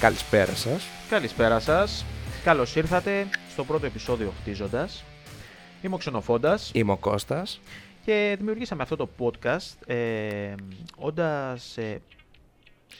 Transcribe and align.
Καλησπέρα 0.00 0.54
σας. 0.54 0.84
Καλησπέρα 1.08 1.58
σας. 1.60 2.04
Καλώς 2.44 2.76
ήρθατε 2.76 3.28
στο 3.50 3.64
πρώτο 3.64 3.86
επεισόδιο 3.86 4.32
Χτίζοντας. 4.40 5.04
Είμαι 5.82 5.94
ο 5.94 5.98
Ξενοφόντας 5.98 6.70
Είμαι 6.74 6.92
ο 6.92 6.96
Κώστας. 6.96 7.60
και 8.04 8.34
δημιουργήσαμε 8.38 8.82
αυτό 8.82 8.96
το 8.96 9.08
podcast 9.18 9.86
ε, 9.86 10.54
όντας 10.96 11.76
ε, 11.76 12.00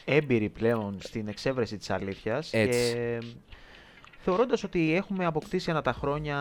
έμπειροι 0.04 0.48
πλέον 0.48 0.98
στην 1.02 1.28
εξέβρεση 1.28 1.76
της 1.76 1.90
αλήθειας 1.90 2.52
Έτσι. 2.52 2.92
και 2.92 3.18
θεωρώντας 4.24 4.64
ότι 4.64 4.94
έχουμε 4.94 5.24
αποκτήσει 5.24 5.70
ανά 5.70 5.82
τα 5.82 5.92
χρόνια 5.92 6.36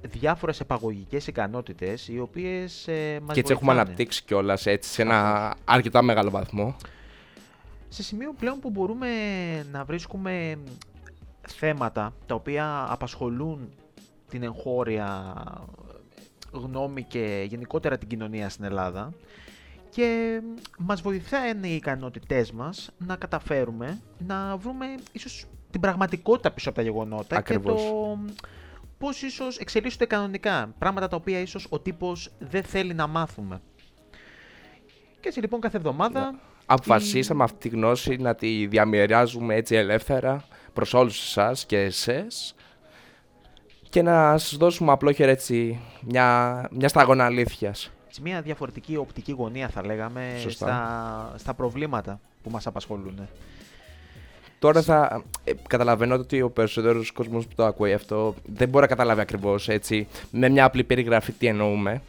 διάφορες 0.00 0.60
επαγωγικές 0.60 1.26
ικανότητες 1.26 2.08
οι 2.08 2.18
οποίες 2.20 2.88
ε, 2.88 3.18
μας 3.22 3.34
και 3.34 3.40
έτσι 3.40 3.52
έχουμε 3.52 3.66
βοηθάνε. 3.72 3.80
αναπτύξει 3.80 4.22
κιόλας 4.24 4.66
έτσι 4.66 4.90
σε 4.90 5.02
ένα 5.02 5.54
αρκετά 5.64 6.02
μεγάλο 6.02 6.30
βαθμό. 6.30 6.76
Σε 7.94 8.02
σημείο 8.02 8.32
πλέον 8.38 8.60
που 8.60 8.70
μπορούμε 8.70 9.08
να 9.72 9.84
βρίσκουμε 9.84 10.58
θέματα 11.48 12.14
τα 12.26 12.34
οποία 12.34 12.86
απασχολούν 12.88 13.72
την 14.28 14.42
εγχώρια 14.42 15.34
γνώμη 16.52 17.02
και 17.02 17.46
γενικότερα 17.48 17.98
την 17.98 18.08
κοινωνία 18.08 18.48
στην 18.48 18.64
Ελλάδα 18.64 19.12
και 19.90 20.40
μας 20.78 21.00
βοηθάνε 21.00 21.66
οι 21.68 21.74
ικανότητές 21.74 22.52
μας 22.52 22.90
να 22.98 23.16
καταφέρουμε 23.16 24.00
να 24.26 24.56
βρούμε 24.56 24.86
ίσως 25.12 25.46
την 25.70 25.80
πραγματικότητα 25.80 26.50
πίσω 26.50 26.68
από 26.68 26.78
τα 26.78 26.84
γεγονότα 26.84 27.36
Ακριβώς. 27.36 27.82
και 27.82 27.88
το 27.88 28.18
πώς 28.98 29.22
ίσως 29.22 29.58
εξελίσσονται 29.58 30.06
κανονικά, 30.06 30.74
πράγματα 30.78 31.08
τα 31.08 31.16
οποία 31.16 31.38
ίσως 31.38 31.66
ο 31.70 31.80
τύπος 31.80 32.30
δεν 32.38 32.62
θέλει 32.62 32.94
να 32.94 33.06
μάθουμε. 33.06 33.60
Και 35.20 35.28
έτσι 35.28 35.40
λοιπόν 35.40 35.60
κάθε 35.60 35.76
εβδομάδα 35.76 36.40
Αποφασίσαμε 36.66 37.44
αυτή 37.44 37.68
τη 37.68 37.76
γνώση 37.76 38.16
να 38.16 38.34
τη 38.34 38.66
διαμοιράζουμε 38.66 39.54
έτσι 39.54 39.74
ελεύθερα 39.74 40.44
προς 40.72 40.94
όλους 40.94 41.26
εσάς 41.26 41.66
και 41.66 41.78
εσές 41.78 42.54
και 43.90 44.02
να 44.02 44.38
σας 44.38 44.56
δώσουμε 44.56 44.92
απλόχερα 44.92 45.30
έτσι 45.30 45.80
μια, 46.00 46.68
μια 46.70 46.88
σταγόνα 46.88 47.24
αλήθειας. 47.24 47.90
σε 48.08 48.20
μια 48.22 48.40
διαφορετική 48.40 48.96
οπτική 48.96 49.32
γωνία 49.32 49.68
θα 49.68 49.84
λέγαμε 49.84 50.22
Σωστά. 50.40 50.66
στα, 50.66 51.34
στα 51.38 51.54
προβλήματα 51.54 52.20
που 52.42 52.50
μας 52.50 52.66
απασχολούν. 52.66 53.28
Τώρα 54.58 54.82
θα 54.82 55.22
ε, 55.44 55.52
καταλαβαίνω 55.68 56.14
ότι 56.14 56.42
ο 56.42 56.50
περισσότερος 56.50 57.12
κόσμος 57.12 57.46
που 57.46 57.54
το 57.54 57.64
ακούει 57.64 57.92
αυτό 57.92 58.34
δεν 58.44 58.68
μπορεί 58.68 58.82
να 58.82 58.88
καταλάβει 58.90 59.20
ακριβώς 59.20 59.68
έτσι 59.68 60.08
με 60.30 60.48
μια 60.48 60.64
απλή 60.64 60.84
περιγραφή 60.84 61.32
τι 61.32 61.46
εννοούμε. 61.46 62.02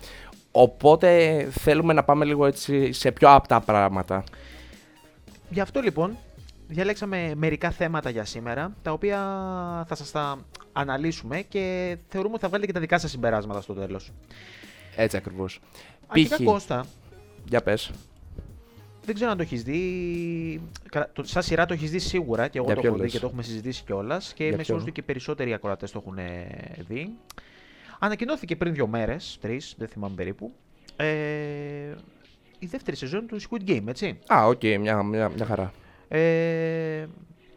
Οπότε 0.52 1.40
θέλουμε 1.52 1.94
να 1.94 2.04
πάμε 2.04 2.26
λίγο 2.26 2.46
έτσι 2.46 2.92
σε 2.92 3.12
πιο 3.12 3.30
απτά 3.34 3.60
πράγματα. 3.60 4.24
Γι' 5.50 5.60
αυτό 5.60 5.80
λοιπόν 5.80 6.18
διαλέξαμε 6.68 7.34
μερικά 7.36 7.72
θέματα 7.72 8.10
για 8.10 8.26
σήμερα, 8.26 8.76
τα 8.82 8.92
οποία 8.92 9.18
θα 9.88 9.96
σας 9.96 10.12
τα 10.12 10.40
αναλύσουμε 10.74 11.42
και 11.42 11.98
θεωρούμε 12.08 12.34
ότι 12.34 12.42
θα 12.42 12.48
βγάλετε 12.48 12.68
και 12.68 12.74
τα 12.78 12.80
δικά 12.80 12.98
σας 12.98 13.12
συμπεράσματα 13.12 13.62
στο 13.62 13.74
τέλος. 13.74 14.12
Έτσι 14.96 15.18
ακριβώς. 15.18 15.60
Αρχικά 16.08 16.36
Π.χ. 16.36 16.44
Κώστα, 16.44 16.86
Για 17.50 17.62
πες. 17.62 17.92
δεν 19.06 19.16
ξέρω 19.16 19.32
αν 19.32 19.38
το 19.38 19.44
έχεις 19.44 19.64
δει, 19.64 20.62
Καλά, 20.90 21.10
το, 21.14 21.24
σαν 21.24 21.44
σειρά 21.44 21.66
το 21.66 21.74
έχεις 21.74 21.92
δει 21.92 22.00
σίγουρα 22.00 22.48
και 22.48 22.58
εγώ 22.58 22.68
Για 22.68 22.76
το 22.76 22.82
ποιο 22.82 22.90
έχω 22.90 22.98
δει 22.98 23.04
λες; 23.04 23.14
και 23.14 23.20
το 23.20 23.26
έχουμε 23.26 23.44
συζητήσει 23.44 23.84
κιόλας 23.84 24.34
και 24.34 24.44
είμαι 24.44 24.56
ποιο; 24.56 24.64
σίγουρος 24.64 24.84
ότι 24.84 24.92
και 24.92 25.02
περισσότεροι 25.02 25.54
ακροατές 25.54 25.92
το 25.92 26.02
έχουν 26.06 26.18
ε, 26.18 26.48
δει. 26.88 27.16
Ανακοινώθηκε 28.00 28.56
πριν 28.56 28.74
δύο 28.74 28.88
μέρες, 28.88 29.38
τρεις, 29.42 29.76
δεν 29.78 29.88
θυμάμαι 29.88 30.16
περίπου, 30.16 30.54
ε, 30.96 31.06
η 32.60 32.66
δεύτερη 32.66 32.98
σεζόν 32.98 33.28
του 33.28 33.42
Squid 33.42 33.70
Game, 33.70 33.84
έτσι. 33.88 34.20
Α, 34.34 34.46
οκ, 34.48 34.64
μια, 34.64 35.04
μια, 35.04 35.30
μια 35.30 35.46
χαρά. 35.46 35.72
Ε, 36.08 37.06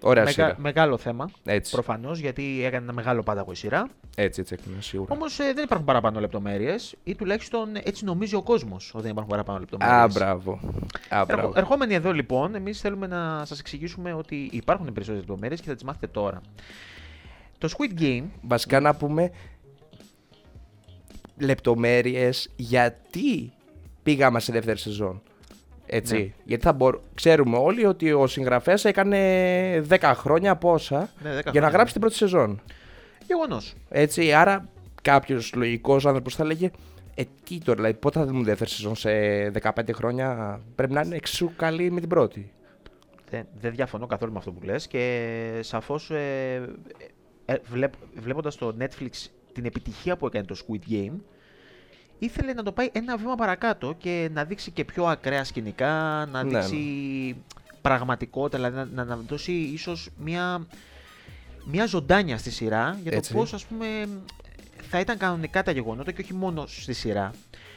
Ωραία 0.00 0.24
μεγα- 0.24 0.34
σειρά. 0.34 0.56
μεγάλο 0.58 0.96
θέμα, 0.96 1.30
Έτσι, 1.44 1.72
προφανώς, 1.72 2.18
γιατί 2.18 2.58
έκανε 2.64 2.84
ένα 2.84 2.92
μεγάλο 2.92 3.22
πάταγο 3.22 3.52
η 3.52 3.54
σειρά. 3.54 3.88
έτσι, 4.16 4.40
έτσι, 4.40 4.56
έκανα 4.60 4.80
σίγουρα. 4.82 5.14
Όμως 5.14 5.36
δεν 5.36 5.64
υπάρχουν 5.64 5.86
παραπάνω 5.86 6.20
λεπτομέρειες, 6.20 6.94
ή 7.04 7.14
τουλάχιστον 7.14 7.68
έτσι 7.82 8.04
νομίζει 8.04 8.34
ο 8.34 8.42
κόσμος 8.42 8.90
ότι 8.94 9.02
δεν 9.02 9.10
υπάρχουν 9.10 9.30
παραπάνω 9.30 9.58
λεπτομέρειες. 9.58 9.98
Α, 10.00 10.08
μπράβο. 10.08 10.60
Α, 11.08 11.24
μπράβο. 11.24 11.52
Ερχόμενοι 11.56 11.94
εδώ 11.94 12.12
λοιπόν, 12.12 12.54
εμείς 12.54 12.80
θέλουμε 12.80 13.06
να 13.06 13.44
σας 13.44 13.58
εξηγήσουμε 13.60 14.12
ότι 14.12 14.48
υπάρχουν 14.52 14.84
περισσότερες 14.92 15.20
λεπτομέρειες 15.20 15.60
και 15.60 15.68
θα 15.68 15.74
τις 15.74 15.82
μάθετε 15.84 16.06
τώρα. 16.06 16.40
Το 17.58 17.68
Squid 17.76 18.00
Game, 18.00 18.24
Βασικά 18.42 18.80
να 18.80 18.94
πούμε 18.94 19.30
λεπτομέρειες 21.38 22.50
γιατί 22.56 23.52
πήγαμε 24.08 24.40
σε 24.40 24.52
δεύτερη 24.52 24.78
σεζόν. 24.78 25.22
Έτσι. 25.86 26.14
Ναι. 26.14 26.32
Γιατί 26.44 26.64
θα 26.64 26.72
μπορ... 26.72 26.98
ξέρουμε 27.14 27.56
όλοι 27.56 27.86
ότι 27.86 28.12
ο 28.12 28.26
συγγραφέας 28.26 28.84
έκανε 28.84 29.18
10 29.88 30.12
χρόνια 30.14 30.56
πόσα 30.56 30.98
ναι, 30.98 31.30
10 31.30 31.32
για 31.32 31.40
να 31.42 31.42
χρόνια. 31.50 31.68
γράψει 31.68 31.92
την 31.92 32.00
πρώτη 32.00 32.16
σεζόν. 32.16 32.60
Γεγονός. 33.26 33.74
Έτσι, 33.88 34.32
άρα 34.32 34.68
κάποιος 35.02 35.52
λογικός 35.54 36.06
άνθρωπος 36.06 36.34
θα 36.34 36.44
λέγε 36.44 36.70
Ε, 37.14 37.22
τι 37.44 37.58
τώρα, 37.58 37.76
δηλαδή, 37.76 37.94
πότε 37.94 38.18
θα 38.18 38.26
δούμε 38.26 38.42
δεύτερη 38.42 38.70
σεζόν 38.70 38.96
σε 38.96 39.10
15 39.62 39.70
χρόνια. 39.92 40.60
Πρέπει 40.74 40.92
να 40.92 41.00
είναι 41.00 41.16
εξίσου 41.16 41.50
καλή 41.56 41.90
με 41.90 42.00
την 42.00 42.08
πρώτη. 42.08 42.52
Δεν, 43.30 43.46
δεν 43.60 43.72
διαφωνώ 43.72 44.06
καθόλου 44.06 44.32
με 44.32 44.38
αυτό 44.38 44.52
που 44.52 44.64
λες 44.64 44.86
και 44.86 45.58
σαφώς 45.60 46.10
ε, 46.10 46.62
ε, 47.44 47.54
βλέπ, 47.70 47.92
βλέποντας 48.14 48.56
το 48.56 48.76
Netflix 48.80 49.26
την 49.52 49.64
επιτυχία 49.64 50.16
που 50.16 50.26
έκανε 50.26 50.44
το 50.44 50.56
Squid 50.66 50.92
Game 50.92 51.16
ήθελε 52.18 52.52
να 52.52 52.62
το 52.62 52.72
πάει 52.72 52.88
ένα 52.92 53.16
βήμα 53.16 53.34
παρακάτω 53.34 53.94
και 53.98 54.30
να 54.32 54.44
δείξει 54.44 54.70
και 54.70 54.84
πιο 54.84 55.04
ακραία 55.04 55.44
σκηνικά, 55.44 56.26
να 56.32 56.42
Ναι, 56.42 56.58
δείξει 56.58 57.36
πραγματικότητα, 57.82 58.56
δηλαδή 58.56 58.94
να, 58.94 59.04
να, 59.04 59.16
να 59.16 59.22
δώσει 59.28 59.52
ίσως 59.52 60.10
μια, 60.18 60.66
μια 61.64 61.86
ζωντάνια 61.86 62.38
στη 62.38 62.50
σειρά 62.50 62.98
για 63.02 63.10
το 63.10 63.16
Έτσι. 63.16 63.32
πώς 63.32 63.52
ας 63.54 63.64
πούμε 63.64 64.08
θα 64.90 65.00
ήταν 65.00 65.18
κανονικά 65.18 65.62
τα 65.62 65.70
γεγονότα 65.70 66.12
και 66.12 66.20
όχι 66.20 66.34
μόνο 66.34 66.66
στη 66.66 66.92
σειρά. 66.92 67.32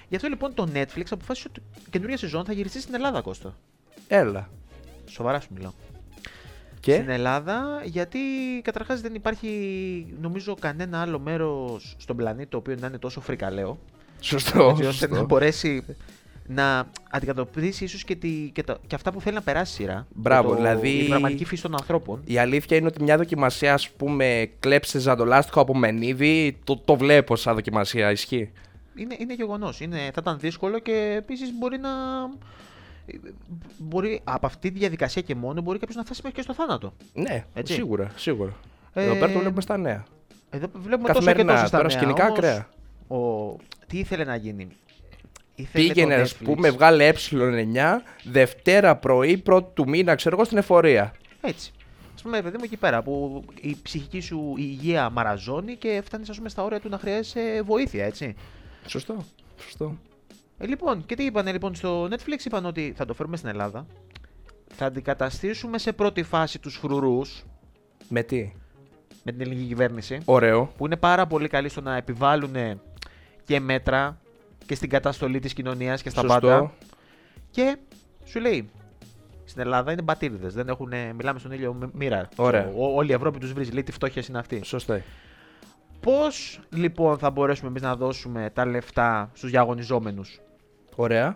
Γι' 0.10 0.16
αυτό 0.16 0.28
λοιπόν 0.28 0.54
το 0.54 0.68
Netflix 0.74 1.04
αποφάσισε 1.10 1.48
ότι 1.50 1.62
η 1.86 1.90
καινούργια 1.90 2.18
σεζόν 2.18 2.46
θα 2.46 2.54
γυριστεί 2.54 2.82
στην 2.82 2.94
Ελλάδα, 2.94 3.22
Κώστα. 3.22 3.56
Έλα. 4.08 4.50
Σοβαρά 5.06 5.40
σου 5.40 5.48
μιλάω. 5.54 5.72
Και; 6.80 6.94
Στην 6.94 7.10
Ελλάδα, 7.10 7.82
γιατί 7.84 8.20
καταρχάς 8.62 9.02
δεν 9.02 9.16
υπάρχει 9.16 10.16
νομίζω 10.22 10.56
κανένα 10.56 11.02
άλλο 11.02 11.20
μέρος 11.20 11.96
στον 12.00 12.16
πλανήτη 12.16 12.50
το 12.50 12.58
οποίο 12.58 12.76
να 12.80 12.88
είναι 12.88 12.98
τόσο 12.98 13.22
φρικαλαίο, 13.22 13.80
Σωστό. 14.22 14.68
έτσι 14.70 14.82
ώστε 14.86 14.92
σωστό. 14.92 15.16
να 15.16 15.24
μπορέσει 15.24 15.84
να 16.48 16.88
αντικατοπτρίσει 17.12 17.84
ίσως 17.84 18.04
και, 18.04 18.16
τη, 18.16 18.50
και, 18.54 18.64
τα- 18.64 18.78
και 18.88 18.96
αυτά 18.96 19.12
που 19.12 19.22
θέλει 19.22 19.36
να 19.36 19.42
περάσει 19.42 19.72
η 19.72 19.76
σειρά. 19.76 20.08
Μπράβο, 20.16 20.50
Και 20.50 20.56
το, 20.56 20.62
δηλαδή- 20.62 20.90
Η 21.04 21.08
πραγματική 21.08 21.46
φύση 21.46 21.62
των 21.62 21.74
ανθρώπων. 21.74 22.22
Η 22.26 22.38
αλήθεια 22.38 22.78
είναι 22.78 22.88
ότι 22.88 23.04
μια 23.04 23.18
δοκιμασία, 23.18 23.74
ας 23.74 23.90
πούμε, 23.90 24.50
κλέψε 24.60 25.00
ζαντολάστιχο 25.00 25.60
από 25.62 25.76
μενίδι, 25.76 26.58
το, 26.64 26.78
το 26.78 26.96
βλέπω 26.96 27.36
σαν 27.36 27.54
δοκιμασία. 27.56 28.12
Ισχύει. 28.12 28.52
Είναι, 28.96 29.16
είναι 29.20 29.34
γεγονός. 29.34 29.80
Είναι, 29.80 29.98
θα 29.98 30.20
ήταν 30.22 30.40
δύσκολο 30.40 30.80
και 30.80 31.14
επίσης 31.18 31.50
μπορεί 31.60 31.78
να... 31.78 31.90
Μπορεί, 33.78 34.22
από 34.24 34.46
αυτή 34.46 34.72
τη 34.72 34.80
διαδικασία 34.80 35.22
και 35.22 35.36
μόνο 35.36 35.62
μπορεί 35.62 35.80
κάποιος 35.80 35.98
να 35.98 36.04
φτάσει 36.04 36.22
μέχρι 36.24 36.38
και 36.38 36.44
στο 36.44 36.54
θάνατο. 36.54 36.94
Ναι, 37.14 37.46
Έτσι. 37.54 37.74
σίγουρα, 37.74 38.12
σίγουρα. 38.16 38.52
Ε, 38.94 39.04
Εδώ 39.04 39.14
πέρα 39.14 39.32
το 39.32 39.40
βλέπουμε 39.40 39.62
στα 39.62 39.78
νέα. 39.78 40.04
Εδώ 40.50 40.68
βλέπουμε 40.74 41.08
τόσο 41.08 41.20
και 41.20 41.26
Καθημερινά, 41.26 41.54
τόσο 41.54 41.66
στα 41.66 41.78
τώρα 41.78 41.90
νέα, 41.90 41.98
σκηνικά 41.98 42.26
όμως, 42.26 42.38
ακραία. 42.38 42.68
Ο... 43.08 43.56
Τι 43.92 44.00
ήθελε 44.00 44.24
να 44.24 44.36
γίνει. 44.36 44.68
Ήθελε 45.56 45.88
Πήγαινε, 45.88 46.16
το 46.16 46.22
ας 46.22 46.34
Netflix. 46.34 46.44
πούμε, 46.44 46.70
βγάλε 46.70 47.12
ε9 47.32 47.98
Δευτέρα 48.24 48.96
πρωί, 48.96 49.38
πρώτη 49.38 49.72
του 49.74 49.90
μήνα, 49.90 50.16
ξέρω 50.16 50.36
εγώ, 50.36 50.46
στην 50.46 50.58
εφορία. 50.58 51.14
Έτσι. 51.42 51.72
Α 52.20 52.22
πούμε, 52.22 52.42
παιδί 52.42 52.58
μου, 52.58 52.64
εκεί 52.64 52.78
πέρα 52.78 53.02
που 53.02 53.44
η 53.62 53.78
ψυχική 53.84 54.20
σου 54.20 54.54
υγεία 54.58 55.10
μαραζώνει 55.10 55.76
και 55.76 56.02
φτάνεις, 56.06 56.30
ας 56.30 56.38
πούμε, 56.38 56.50
στα 56.50 56.64
όρια 56.64 56.80
του 56.80 56.90
να 56.90 56.98
χρειάζεσαι 56.98 57.62
βοήθεια, 57.66 58.06
έτσι. 58.06 58.36
Σωστό. 58.86 59.26
Σωστό. 59.64 59.98
Ε, 60.58 60.68
λοιπόν, 60.68 61.06
και 61.06 61.16
τι 61.16 61.24
είπανε 61.24 61.52
λοιπόν 61.52 61.76
στο 61.76 62.08
Netflix, 62.12 62.46
είπαν 62.46 62.66
ότι 62.66 62.94
θα 62.96 63.06
το 63.06 63.14
φέρουμε 63.14 63.38
στην 63.38 63.50
Ελλάδα. 63.50 63.86
Θα 64.76 64.86
αντικαταστήσουμε 64.86 65.78
σε 65.78 65.92
πρώτη 65.94 66.24
φάση 66.24 66.60
τους 66.60 66.76
φρουρούς 66.78 67.44
Με 68.10 68.24
τι; 68.24 68.52
με 69.24 69.32
την 69.32 69.42
ελληνική 69.42 69.68
κυβέρνηση. 69.68 70.18
Ωραίο. 70.26 70.72
Που 70.78 70.86
είναι 70.86 70.98
πάρα 70.98 71.28
πολύ 71.28 71.48
καλοί 71.48 71.70
στο 71.70 71.82
να 71.82 71.96
επιβάλλουν 71.96 72.56
και 73.46 73.60
μέτρα 73.60 74.18
και 74.66 74.76
στην 74.76 74.90
καταστολή 74.90 75.40
της 75.40 75.54
κοινωνίας 75.54 76.02
και 76.02 76.10
στα 76.10 76.22
Σωστό. 76.22 76.40
πάντα. 76.40 76.72
Και 77.50 77.78
σου 78.26 78.40
λέει, 78.40 78.70
στην 79.46 79.62
Ελλάδα 79.62 79.92
είναι 79.92 80.02
μπατήριδες. 80.02 80.54
Δεν 80.54 80.68
έχουν, 80.70 80.94
μιλάμε 81.16 81.40
στον 81.40 81.52
ήλιο 81.52 81.74
μ- 81.74 81.94
μοίρα. 81.96 82.30
Ωραία. 82.36 82.68
Ο- 82.76 82.96
όλη 82.96 83.10
η 83.12 83.14
Ευρώπη 83.14 83.40
τους 83.40 83.54
βρίζει. 83.54 83.72
Λέει 83.72 83.84
τι 83.84 83.92
φτώχεια 83.92 84.24
είναι 84.30 84.38
αυτή. 84.40 84.62
Σωστό. 84.64 85.02
Πώς 86.00 86.60
λοιπόν 86.70 87.18
θα 87.18 87.30
μπορέσουμε 87.30 87.70
εμείς 87.70 87.82
να 87.82 87.96
δώσουμε 87.96 88.50
τα 88.54 88.66
λεφτά 88.66 89.30
στους 89.34 89.50
διαγωνιζόμενους; 89.50 90.40
Ωραία. 90.96 91.36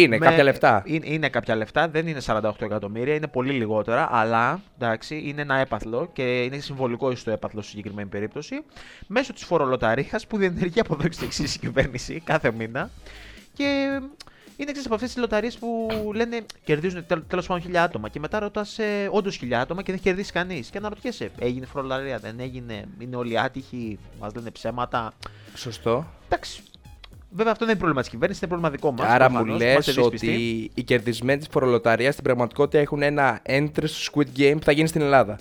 Είναι 0.00 0.18
κάποια 0.18 0.42
λεφτά. 0.42 0.82
Είναι, 0.86 1.06
είναι 1.08 1.28
κάποια 1.28 1.56
λεφτά, 1.56 1.88
δεν 1.88 2.06
είναι 2.06 2.20
48 2.26 2.50
εκατομμύρια, 2.60 3.14
είναι 3.14 3.26
πολύ 3.26 3.52
λιγότερα, 3.52 4.08
αλλά 4.10 4.60
εντάξει, 4.78 5.22
είναι 5.24 5.42
ένα 5.42 5.56
έπαθλο 5.56 6.10
και 6.12 6.42
είναι 6.42 6.58
συμβολικό 6.58 7.14
στο 7.14 7.30
έπαθλο 7.30 7.60
στη 7.60 7.70
συγκεκριμένη 7.70 8.08
περίπτωση. 8.08 8.64
Μέσω 9.06 9.32
της 9.32 9.44
φορολοταρίας 9.44 10.26
που 10.26 10.36
διενεργεί 10.36 10.80
από 10.80 10.94
εδώ 10.94 11.08
και 11.08 11.14
στο 11.14 11.24
εξής 11.24 11.54
η 11.54 11.58
κυβέρνηση 11.58 12.20
κάθε 12.24 12.52
μήνα. 12.52 12.90
Και 13.52 14.00
Είναι 14.56 14.70
ξέρεις 14.70 14.86
από 14.86 14.94
αυτές 14.94 15.12
τις 15.12 15.20
λοταρίες 15.20 15.58
που 15.58 15.88
λένε 16.14 16.44
κερδίζουν 16.64 17.06
τέλος 17.28 17.46
πάντων 17.46 17.62
χιλιά 17.62 17.82
άτομα. 17.82 18.08
Και 18.08 18.20
μετά 18.20 18.38
ρωτάς 18.38 18.78
ε, 18.78 19.08
όντως 19.10 19.36
χιλιά 19.36 19.60
άτομα 19.60 19.80
και 19.80 19.86
δεν 19.86 19.94
έχει 19.94 20.04
κερδίσει 20.04 20.32
κανείς. 20.32 20.70
Και 20.70 20.78
αναρωτιέσαι, 20.78 21.30
έγινε 21.38 21.66
φορολαρία, 21.66 22.18
δεν 22.18 22.40
έγινε, 22.40 22.84
είναι 22.98 23.16
όλοι 23.16 23.40
άτυχοι, 23.40 23.98
μας 24.20 24.34
λένε 24.34 24.50
ψέματα. 24.50 25.12
Σωστό. 25.54 26.06
Εντάξει. 26.28 26.62
Βέβαια 27.36 27.52
αυτό 27.52 27.64
δεν 27.64 27.74
είναι 27.74 27.78
πρόβλημα 27.78 28.00
της 28.00 28.10
κυβέρνησης, 28.10 28.42
είναι 28.42 28.50
πρόβλημα 28.50 28.74
δικό 28.76 28.92
μας. 28.92 29.08
Άρα 29.08 29.30
μου 29.30 29.44
λες 29.44 29.98
ότι 29.98 30.70
οι 30.74 30.82
κερδισμένοι 30.82 31.38
της 31.38 31.48
φορολοταρία 31.50 32.12
στην 32.12 32.24
πραγματικότητα 32.24 32.78
έχουν 32.78 33.02
ένα 33.02 33.42
entry 33.48 33.84
στο 33.84 34.12
Squid 34.12 34.38
Game 34.38 34.54
που 34.56 34.64
θα 34.64 34.72
γίνει 34.72 34.88
στην 34.88 35.00
Ελλάδα. 35.00 35.38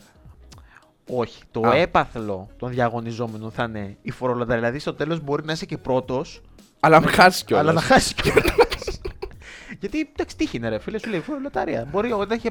Όχι. 1.10 1.42
Το 1.51 1.62
Α. 1.68 1.75
έπαθλο 1.75 2.50
των 2.57 2.69
διαγωνιζόμενων 2.69 3.51
θα 3.51 3.63
είναι 3.63 3.98
η 4.01 4.12
φορολοταρία. 4.12 4.56
Δηλαδή 4.56 4.80
στο 4.80 4.94
τέλος 4.94 5.19
μπορεί 5.19 5.45
να 5.45 5.51
είσαι 5.51 5.66
και 5.66 5.78
πρώτος. 5.78 6.42
Αλλά 6.80 7.00
να 7.00 7.07
χάσεις 7.07 7.44
κιόλας. 7.44 7.66
Αλλά 7.66 7.74
να 7.74 7.81
χάσεις 7.81 8.13
κιόλας. 8.13 9.00
Γιατί 9.80 10.10
εντάξει, 10.13 10.38
τύχη 10.38 10.57
είναι 10.57 10.69
ρε 10.69 10.80
φίλε, 10.80 11.00
σου 11.00 11.10
λέει 11.10 11.19
φορολοταρία. 11.19 11.88
Μπορεί 11.92 12.10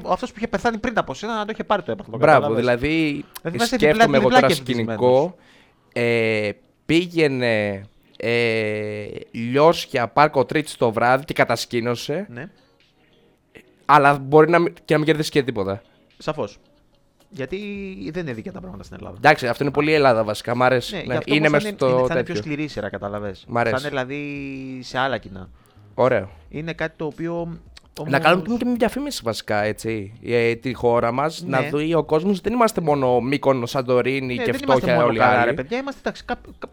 αυτός 0.09 0.29
που 0.31 0.35
είχε 0.37 0.47
πεθάνει 0.47 0.77
πριν 0.77 0.97
από 0.97 1.13
σένα 1.13 1.35
να 1.35 1.45
το 1.45 1.51
είχε 1.53 1.63
πάρει 1.63 1.81
το 1.81 1.91
έπαθλο. 1.91 2.17
Μπράβο, 2.17 2.53
δηλαδή. 2.53 3.25
δηλαδή 3.41 3.65
σκέφτομαι 3.65 4.17
εγώ 4.17 4.29
τώρα 4.29 4.49
σκηνικό. 4.49 5.35
Ε, 5.93 6.49
πήγαινε 6.85 7.83
ε, 8.23 9.05
λιώσια 9.31 10.07
πάρκο 10.07 10.45
τρίτη 10.45 10.77
το 10.77 10.91
βράδυ 10.91 11.25
και 11.25 11.33
κατασκήνωσε. 11.33 12.25
Ναι. 12.29 12.49
Αλλά 13.85 14.17
μπορεί 14.17 14.49
να, 14.49 14.69
και 14.69 14.93
να 14.93 14.97
μην 14.97 15.05
κερδίσει 15.05 15.29
και 15.29 15.43
τίποτα. 15.43 15.81
Σαφώς. 16.17 16.59
Γιατί 17.29 17.59
δεν 18.13 18.21
είναι 18.21 18.33
δίκαια 18.33 18.51
τα 18.51 18.59
πράγματα 18.59 18.83
στην 18.83 18.95
Ελλάδα. 18.99 19.15
Εντάξει, 19.17 19.47
αυτό 19.47 19.63
είναι 19.63 19.73
πολύ 19.73 19.93
Ελλάδα 19.93 20.23
βασικά. 20.23 20.55
Μ' 20.55 20.63
αρέσει. 20.63 20.95
Ναι, 20.95 21.13
ναι. 21.13 21.19
Είναι 21.25 21.49
μέσα 21.49 21.67
στο. 21.67 21.87
Είναι, 21.87 22.07
θα 22.07 22.13
είναι 22.13 22.23
πιο 22.23 22.35
σκληρή 22.35 22.67
σειρά, 22.67 22.89
καταλαβέ. 22.89 23.35
Θα 23.53 23.61
είναι 23.69 23.89
δηλαδή 23.89 24.79
σε 24.83 24.97
άλλα 24.97 25.17
κοινά. 25.17 25.49
Ωραίο. 25.93 26.29
Είναι 26.49 26.73
κάτι 26.73 26.93
το 26.97 27.05
οποίο. 27.05 27.59
Όμως... 27.99 28.11
Να 28.11 28.19
κάνουμε 28.19 28.57
και 28.57 28.65
μια 28.65 28.75
διαφήμιση 28.75 29.21
βασικά 29.23 29.63
έτσι. 29.63 30.13
Για 30.21 30.57
τη 30.57 30.73
χώρα 30.73 31.11
μας. 31.11 31.43
Ναι. 31.43 31.57
Να 31.57 31.77
δει 31.77 31.93
ο 31.93 32.03
κόσμος 32.03 32.41
δεν 32.41 32.53
είμαστε 32.53 32.81
μόνο 32.81 33.21
Μήκονο, 33.21 33.65
Σαντορίνη 33.65 34.35
ναι, 34.35 34.43
και 34.43 34.53
φτώχεια 34.53 35.03
όλοι 35.03 35.17
οι 35.17 35.21
άλλοι. 35.21 35.45
Ρε, 35.45 35.53
παιδιά, 35.53 35.77
είμαστε, 35.77 35.99
ταξι, 36.03 36.23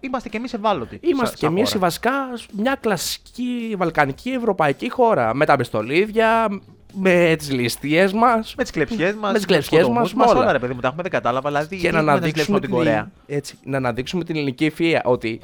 είμαστε 0.00 0.28
και 0.28 0.36
εμείς 0.36 0.52
ευάλωτοι. 0.52 0.98
Είμαστε 1.02 1.36
και 1.36 1.46
εμείς 1.46 1.78
βασικά 1.78 2.12
μια 2.52 2.76
κλασική 2.80 3.74
βαλκανική 3.76 4.30
ευρωπαϊκή 4.30 4.90
χώρα. 4.90 5.34
Με 5.34 5.44
τα 5.44 5.56
μπεστολίδια, 5.56 6.60
με 6.92 7.34
τις 7.38 7.50
ληστείες 7.52 8.12
μας. 8.12 8.54
Με 8.56 8.62
τις 8.62 8.72
κλεψιές 8.72 9.14
μας. 9.14 9.30
Με 9.32 9.36
τις 9.36 9.46
κλεψιές 9.46 9.88
μας. 9.88 10.14
Μας 10.14 10.34
όλα, 10.34 10.52
ρε 10.52 10.58
παιδί 10.58 10.74
μου, 10.74 10.80
τα 10.80 10.86
έχουμε 10.86 11.02
δεν 11.02 11.12
κατάλαβα. 11.12 11.48
Δηλαδή, 11.48 11.78
και 11.78 11.90
να 11.90 11.98
αναδείξουμε, 11.98 12.60
την, 12.60 12.70
Κορέα. 12.70 13.10
Έτσι, 13.26 13.58
να 13.64 13.76
αναδείξουμε 13.76 14.24
την 14.24 14.36
ελληνική 14.36 14.64
ευφυα 14.64 15.02
ότι 15.04 15.40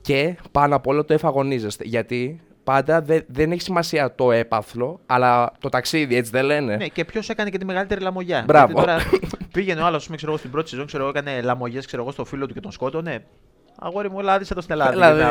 και 0.00 0.36
πάνω 0.52 0.76
απ' 0.76 0.86
όλο 0.86 1.04
το 1.04 1.12
εφαγωνίζεστε. 1.12 1.84
Γιατί 1.84 2.40
πάντα 2.70 3.02
δεν, 3.02 3.24
δεν 3.26 3.52
έχει 3.52 3.60
σημασία 3.60 4.14
το 4.14 4.32
έπαθλο, 4.32 5.00
αλλά 5.06 5.52
το 5.58 5.68
ταξίδι, 5.68 6.16
έτσι 6.16 6.30
δεν 6.30 6.44
λένε. 6.44 6.76
Ναι, 6.76 6.88
και 6.88 7.04
ποιος 7.04 7.28
έκανε 7.28 7.50
και 7.50 7.58
τη 7.58 7.64
μεγαλύτερη 7.64 8.00
λαμογιά. 8.00 8.42
Μπράβο. 8.46 8.74
τώρα 8.74 8.96
πήγαινε 9.52 9.80
ο 9.80 9.86
άλλος, 9.86 10.06
ξέρω 10.06 10.30
εγώ, 10.30 10.36
στην 10.36 10.50
πρώτη 10.50 10.68
σεζόν, 10.68 10.86
ξέρω 10.86 11.02
εγώ, 11.02 11.12
έκανε 11.18 11.40
λαμογιές, 11.42 11.86
ξέρω 11.86 12.02
εγώ, 12.02 12.10
στο 12.10 12.24
φίλο 12.24 12.46
του 12.46 12.54
και 12.54 12.60
τον 12.60 12.72
σκότωνε. 12.72 13.24
Αγόρι 13.82 14.10
μου, 14.10 14.20
λάδισε 14.20 14.54
το 14.54 14.60
στην 14.60 14.80
Ελλάδα. 14.80 15.30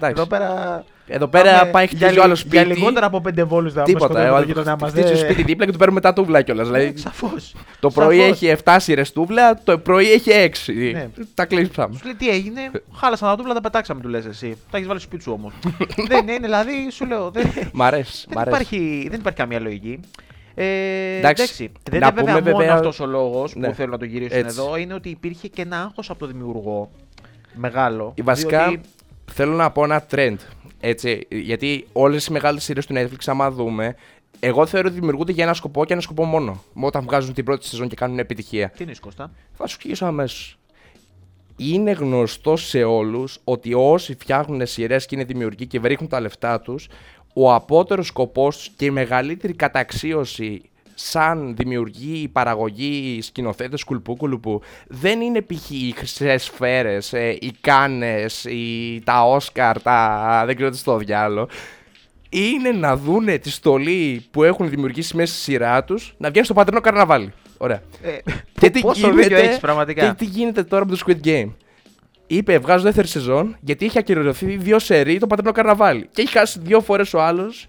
Εδώ 0.00 0.26
πέρα. 0.26 0.84
Εδώ 1.12 1.26
πέρα 1.26 1.66
πάει 1.66 1.86
χτίζει 1.86 2.18
ο 2.18 2.22
άλλος 2.22 2.38
σπίτι. 2.38 2.56
Για 2.56 2.64
λιγότερα 2.64 3.06
από 3.06 3.20
πέντε 3.20 3.44
βόλους 3.44 3.72
δεν 3.72 3.84
Τίποτα. 3.84 4.32
Ο 4.32 4.42
γείτονά 4.42 4.76
μας. 4.80 4.90
Χτίζει 4.90 5.16
σπίτι 5.16 5.42
δίπλα 5.42 5.64
και 5.66 5.72
του 5.72 5.78
παίρνουμε 5.78 6.00
τα 6.00 6.12
τούβλα 6.12 6.42
κιόλας. 6.42 6.66
Δηλαδή, 6.66 6.92
Σαφώς. 6.96 7.54
Το 7.80 7.90
πρωί 7.90 8.22
έχει 8.22 8.54
7 8.64 8.76
σειρέ 8.80 9.02
τούβλα, 9.02 9.60
το 9.64 9.78
πρωί 9.78 10.12
έχει 10.12 10.30
6. 10.30 10.92
Ναι. 10.92 11.08
Τα 11.34 11.44
κλείσαμε. 11.44 11.96
Σου 11.96 12.04
λέει 12.04 12.14
τι 12.14 12.28
έγινε, 12.28 12.70
χάλασαν 12.94 13.28
τα 13.28 13.36
τούβλα, 13.36 13.54
τα 13.54 13.60
πετάξαμε, 13.60 14.00
του 14.00 14.08
λες 14.08 14.24
εσύ. 14.24 14.56
Τα 14.70 14.76
έχεις 14.76 14.88
βάλει 14.88 15.00
σπίτι 15.00 15.22
σου 15.22 15.32
όμως. 15.32 15.52
δεν 16.10 16.28
είναι, 16.28 16.38
δηλαδή 16.38 16.90
σου 16.90 17.06
λέω. 17.06 17.30
Μ' 17.72 17.82
αρέσει. 17.82 18.26
Δεν 19.08 19.18
υπάρχει 19.18 19.38
καμία 19.38 19.60
λογική. 19.60 20.00
Ε, 20.54 21.16
εντάξει, 21.18 21.72
δεν 21.90 22.00
είναι 22.00 22.10
βέβαια, 22.14 22.34
βέβαια 22.34 22.52
μόνο 22.52 22.72
αυτός 22.72 23.00
ο 23.00 23.06
λόγος 23.06 23.54
ναι. 23.54 23.68
που 23.68 23.74
θέλω 23.74 23.90
να 23.90 23.98
το 23.98 24.04
γυρίσουν 24.04 24.46
εδώ. 24.46 24.76
Είναι 24.76 24.94
ότι 24.94 25.08
υπήρχε 25.08 25.48
και 25.48 25.62
ένα 25.62 25.82
άγχος 25.82 26.10
από 26.10 26.18
το 26.18 26.26
δημιουργό 26.26 26.90
μεγάλο. 27.54 28.14
Βασικά 28.22 28.68
διότι... 28.68 28.88
θέλω 29.32 29.52
να 29.52 29.70
πω 29.70 29.84
ένα 29.84 30.06
trend. 30.10 30.36
Έτσι, 30.80 31.26
γιατί 31.30 31.86
όλες 31.92 32.26
οι 32.26 32.32
μεγάλες 32.32 32.64
σειρές 32.64 32.86
του 32.86 32.94
Netflix, 32.96 33.18
άμα 33.26 33.50
δούμε, 33.50 33.94
εγώ 34.40 34.66
θεωρώ 34.66 34.88
ότι 34.88 34.96
δημιουργούνται 34.98 35.32
για 35.32 35.44
ένα 35.44 35.54
σκοπό 35.54 35.84
και 35.84 35.92
ένα 35.92 36.02
σκοπό 36.02 36.24
μόνο. 36.24 36.62
Όταν 36.74 37.02
βγάζουν 37.02 37.34
την 37.34 37.44
πρώτη 37.44 37.66
σεζόν 37.66 37.88
και 37.88 37.94
κάνουν 37.94 38.18
επιτυχία. 38.18 38.70
Τι 38.76 38.82
είναι 38.82 38.92
Κώστα; 39.00 39.30
Θα 39.52 39.66
σου 39.66 39.74
εξηγήσω 39.74 40.06
αμέσως. 40.06 40.58
Είναι 41.56 41.90
γνωστό 41.90 42.56
σε 42.56 42.82
όλους 42.82 43.38
ότι 43.44 43.74
όσοι 43.74 44.14
φτιάχνουν 44.14 44.66
σειρές 44.66 45.06
και 45.06 45.14
είναι 45.14 45.24
δημιουργοί 45.24 45.66
και 45.66 45.80
βρίσκουν 45.80 46.08
τα 46.08 46.20
λεφτά 46.20 46.60
τους, 46.60 46.88
ο 47.32 47.54
απότερος 47.54 48.06
σκοπός 48.06 48.64
του 48.64 48.72
και 48.76 48.84
η 48.84 48.90
μεγαλύτερη 48.90 49.52
καταξίωση 49.52 50.62
σαν 51.02 51.54
δημιουργοί, 51.56 52.28
παραγωγή, 52.28 53.18
σκηνοθέτες 53.22 53.84
κουλπού 53.84 54.16
κουλπού, 54.16 54.62
δεν 54.86 55.20
είναι 55.20 55.42
π.χ. 55.42 55.70
οι 55.70 55.94
χρυσές 55.96 56.42
σφαίρες, 56.42 57.12
ε, 57.12 57.28
οι 57.40 57.52
κάνες, 57.60 58.46
τα 59.04 59.22
Όσκαρ, 59.22 59.82
τα 59.82 60.42
δεν 60.46 60.56
ξέρω 60.56 60.70
τι 60.70 60.76
στο 60.76 60.96
διάλογο. 60.96 61.48
Είναι 62.28 62.70
να 62.70 62.96
δούνε 62.96 63.38
τη 63.38 63.50
στολή 63.50 64.26
που 64.30 64.42
έχουν 64.42 64.70
δημιουργήσει 64.70 65.16
μέσα 65.16 65.32
στη 65.32 65.42
σειρά 65.42 65.84
τους 65.84 66.14
να 66.18 66.30
βγαίνει 66.30 66.44
στο 66.44 66.54
πατρινό 66.54 66.80
καρναβάλι. 66.80 67.32
Ωραία. 67.56 67.82
Ε, 68.02 68.18
και 68.60 68.70
τι 68.70 68.80
γίνεται, 68.94 69.40
έχεις, 69.40 69.58
πραγματικά; 69.58 70.06
Και 70.06 70.14
τι 70.14 70.24
γίνεται 70.24 70.62
τώρα 70.62 70.86
με 70.86 70.96
το 70.96 71.02
Squid 71.06 71.26
Game; 71.26 71.50
Είπε, 72.26 72.58
βγάζω 72.58 72.84
δεύτερη 72.84 73.06
σεζόν 73.08 73.56
γιατί 73.60 73.84
έχει 73.84 73.98
ακυρωθεί 73.98 74.56
δύο 74.56 74.78
σερί 74.78 75.18
το 75.18 75.26
πατρινό 75.26 75.52
καρναβάλι. 75.52 76.08
Και 76.12 76.22
έχει 76.22 76.32
χάσει 76.32 76.60
δύο 76.62 76.80
φορές 76.80 77.14
ο 77.14 77.22
άλλος 77.22 77.66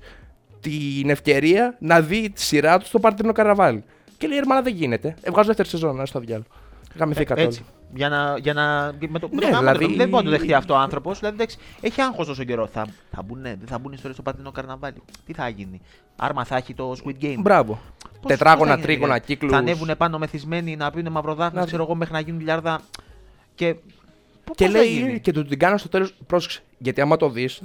την 0.62 1.10
ευκαιρία 1.10 1.76
να 1.80 2.02
δει 2.02 2.30
τη 2.30 2.42
σειρά 2.42 2.80
του 2.80 2.86
στο 2.86 3.00
Παρτινό 3.00 3.32
Καραβάλι. 3.32 3.84
Και 4.18 4.28
λέει: 4.28 4.38
Ερμάνα 4.38 4.62
δεν 4.62 4.74
γίνεται. 4.74 5.16
Εβγάζω 5.22 5.48
δεύτερη 5.48 5.68
σεζόν, 5.70 5.96
να 5.96 6.06
στο 6.06 6.20
διάλογο. 6.20 6.48
Γαμηθήκατε 6.96 7.42
ε, 7.42 7.44
έτσι. 7.44 7.66
Για 7.94 8.10
να, 8.10 8.38
για 8.38 8.54
να, 8.54 8.94
με 9.10 9.20
το, 9.20 9.30
ναι, 9.32 9.58
δηλαδή... 9.58 9.96
δεν 9.96 10.10
μπορεί 10.10 10.26
να 10.26 10.32
το 10.32 10.38
δεχτεί 10.38 10.54
αυτό 10.54 10.74
ο 10.74 10.78
άνθρωπος. 10.78 11.20
Δηλαδή, 11.20 11.46
έχει 11.82 12.02
άγχος 12.02 12.28
τόσο 12.28 12.44
καιρό. 12.44 12.68
Θα, 12.68 12.88
θα 13.12 13.22
μπουν, 13.22 13.42
δεν 13.42 13.60
θα 13.66 13.80
μπουν 13.80 13.92
ιστορίε 13.92 14.14
στο 14.14 14.22
Παρτινό 14.22 14.52
Καρναβάλι. 14.52 15.02
Τι 15.26 15.34
θα 15.34 15.48
γίνει; 15.50 15.82
Άρμα 16.16 16.46
θα 16.46 16.56
έχει 16.56 16.74
το 16.74 16.96
Squid 17.04 17.24
Game. 17.24 17.36
Μπράβο. 17.40 17.80
Πώς, 18.22 18.32
Τετράγωνα, 18.32 18.80
τρίγωνα, 18.80 19.20
κύκλους. 19.20 19.52
Θα 19.52 19.58
ανέβουν 19.58 19.90
πάνω 19.98 20.18
μεθυσμένοι 20.18 20.76
να 20.76 20.92
πίνουν 20.92 21.12
μαυροδάφνη, 21.12 21.66
ξέρω 21.66 21.84
εγώ, 21.84 21.96
μέχρι 21.96 22.14
να 22.14 22.20
γίνουν 22.20 22.42
λιάρδα. 22.42 22.82
Και 23.56 23.76
και 24.56 24.68
λέει 24.68 25.20
και 25.20 25.32
του 25.32 25.46
την 25.46 25.60
κάνω 25.60 25.78
στο 25.78 25.90
τέλος. 25.90 26.16
Πρόσεξε. 26.28 26.62
Γιατί 26.78 27.02
άμα 27.02 27.18
το 27.18 27.30
δεις, 27.30 27.62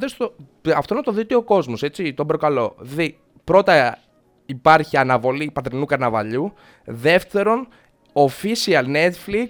αυτό 0.76 0.95
να 0.95 1.02
το 1.02 1.12
δει 1.12 1.35
ο 1.35 1.42
κόσμος, 1.42 1.83
έτσι. 1.83 2.14
Τον 2.14 2.26
προκαλώ. 2.26 2.75
Δει, 2.78 3.18
πρώτα 3.45 3.99
υπάρχει 4.47 4.97
αναβολή 4.97 5.50
πατρινού 5.52 5.85
καρναβαλιού. 5.85 6.52
Δεύτερον, 6.85 7.68
official 8.12 8.85
Netflix 8.85 9.49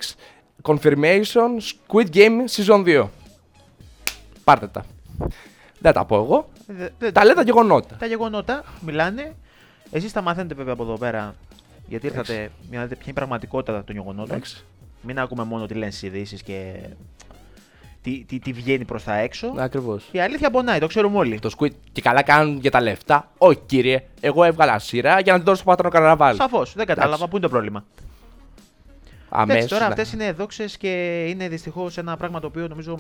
confirmation 0.63 1.51
Squid 1.61 2.07
Game 2.15 2.45
season 2.57 2.85
2. 2.85 3.09
Πάρτε 4.45 4.67
τα. 4.67 4.85
Δεν 5.79 5.93
τα 5.93 6.05
πω 6.05 6.17
εγώ. 6.17 6.49
τα 7.13 7.25
λέει 7.25 7.35
τα 7.35 7.43
γεγονότα. 7.43 7.97
Τα 7.97 8.07
γεγονότα 8.07 8.65
μιλάνε. 8.81 9.35
Εσείς 9.91 10.13
τα 10.13 10.21
μαθαίνετε 10.21 10.55
βέβαια 10.55 10.73
από 10.73 10.83
εδώ 10.83 10.99
πέρα. 10.99 11.35
Γιατί 11.89 12.07
ήρθατε 12.07 12.51
για 12.71 12.79
να 12.79 12.83
δείτε 12.83 12.95
ποια 12.95 13.03
είναι 13.03 13.11
η 13.11 13.13
πραγματικότητα 13.13 13.85
των 13.85 13.95
γεγονότων. 13.95 14.43
Μην 15.07 15.19
ακούμε 15.19 15.45
μόνο 15.45 15.67
τι 15.67 15.75
λένε 15.75 15.91
στις 15.91 16.03
ειδήσεις 16.03 16.43
και 16.43 16.73
τι, 18.03 18.25
τι, 18.25 18.39
τι 18.39 18.53
βγαίνει 18.53 18.85
προς 18.85 19.05
τα 19.05 19.17
έξω. 19.17 19.55
Ακριβώς. 19.57 20.09
Η 20.11 20.21
αλήθεια 20.21 20.51
πονάει, 20.51 20.79
το 20.79 20.87
ξέρουμε 20.87 21.19
όλοι. 21.19 21.39
Το 21.39 21.51
Squid 21.59 21.71
και 21.93 22.01
καλά 22.01 22.23
κάνουν 22.23 22.59
για 22.61 22.71
τα 22.71 22.81
λεφτά. 22.81 23.31
Όχι 23.39 23.59
κύριε, 23.67 24.03
εγώ 24.21 24.45
έβγαλα 24.45 24.79
σειρά 24.79 25.21
για 25.21 25.33
να 25.33 25.39
την 25.39 25.47
δώσω 25.47 25.61
στο 25.61 25.71
πατρόνο 25.71 25.95
καρναβάλι. 25.95 26.37
Σαφώς, 26.37 26.73
δεν 26.75 26.87
κατάλαβα. 26.87 27.29
Πού 27.29 27.37
είναι 27.37 27.47
το 27.47 27.53
πρόβλημα; 27.53 27.85
Αμέσως. 29.29 29.71
Τώρα 29.71 29.87
αυτές 29.87 30.13
είναι 30.13 30.33
δόξες 30.33 30.77
και 30.77 31.25
είναι 31.29 31.49
δυστυχώς 31.49 31.99
ένα 31.99 32.17
πράγμα 32.17 32.41
το 32.41 32.47
οποίο 32.47 32.69
νομίζω 32.69 32.99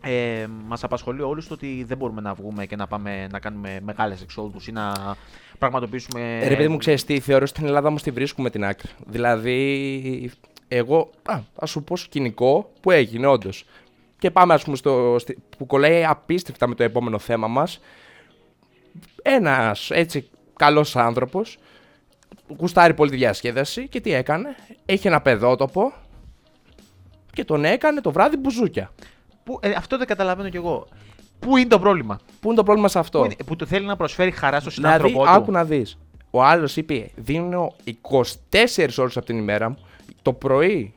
ε, 0.00 0.46
μας 0.66 0.84
απασχολεί 0.84 1.22
όλους 1.22 1.48
το 1.48 1.54
ότι 1.54 1.84
δεν 1.86 1.96
μπορούμε 1.96 2.20
να 2.20 2.34
βγούμε 2.34 2.66
και 2.66 2.76
να 2.76 2.86
πάμε 2.86 3.26
να 3.30 3.38
κάνουμε 3.38 3.80
μεγάλες 3.82 4.22
εξόδους 4.22 4.66
ή 4.66 4.72
να 4.72 4.92
πραγματοποιήσουμε. 5.58 6.40
Ρε 6.48 6.56
παιδί 6.56 6.68
μου, 6.68 6.76
ξέρεις 6.76 7.04
τι, 7.04 7.20
θεωρώ 7.20 7.46
στην 7.46 7.66
Ελλάδα 7.66 7.88
όμως 7.88 8.02
τη 8.02 8.10
βρίσκουμε 8.10 8.50
την 8.50 8.64
άκρη. 8.64 8.90
Δηλαδή, 9.06 10.30
εγώ, 10.68 11.10
α, 11.22 11.38
ας 11.54 11.70
σου 11.70 11.84
πω 11.84 11.96
σκηνικό 11.96 12.72
που 12.80 12.90
έγινε 12.90 13.26
όντως. 13.26 13.64
Και 14.18 14.30
πάμε, 14.30 14.54
ας 14.54 14.64
πούμε, 14.64 14.76
στο, 14.76 15.16
που 15.58 15.66
κολλάει 15.66 16.04
απίστευτα 16.04 16.68
με 16.68 16.74
το 16.74 16.82
επόμενο 16.82 17.18
θέμα 17.18 17.46
μας. 17.46 17.80
Ένας 19.22 19.90
έτσι 19.90 20.28
καλός 20.56 20.96
άνθρωπος 20.96 21.58
γουστάρει 22.58 22.94
πολύ 22.94 23.10
τη 23.10 23.16
διασκέδαση 23.16 23.88
και 23.88 24.00
τι 24.00 24.12
έκανε. 24.12 24.56
Έχει 24.84 25.06
ένα 25.06 25.20
παιδότοπο 25.20 25.92
και 27.32 27.44
τον 27.44 27.64
έκανε 27.64 28.00
το 28.00 28.12
βράδυ 28.12 28.36
μπουζούκια. 28.36 28.90
Που, 29.44 29.58
ε, 29.62 29.70
αυτό 29.70 29.98
δεν 29.98 30.06
καταλαβαίνω 30.06 30.48
κι 30.48 30.56
εγώ. 30.56 30.86
Πού 31.38 31.56
είναι 31.56 31.68
το 31.68 31.78
πρόβλημα; 31.78 32.18
Πού 32.40 32.46
είναι 32.46 32.56
το 32.56 32.62
πρόβλημα 32.62 32.88
σε 32.88 32.98
αυτό; 32.98 33.18
Που, 33.18 33.24
είναι, 33.24 33.36
που 33.46 33.56
το 33.56 33.66
θέλει 33.66 33.86
να 33.86 33.96
προσφέρει 33.96 34.30
χαρά 34.30 34.60
στο 34.60 34.70
συνάνθρωπό 34.70 35.08
δηλαδή, 35.08 35.28
του; 35.28 35.36
Άκου 35.36 35.50
να 35.50 35.64
δεις. 35.64 35.98
Ο 36.30 36.42
άλλος 36.42 36.76
είπε: 36.76 37.10
Δίνω 37.14 37.74
24 37.84 38.98
ώρες 38.98 39.16
από 39.16 39.26
την 39.26 39.38
ημέρα 39.38 39.68
μου. 39.68 39.78
Το 40.24 40.32
πρωί 40.32 40.94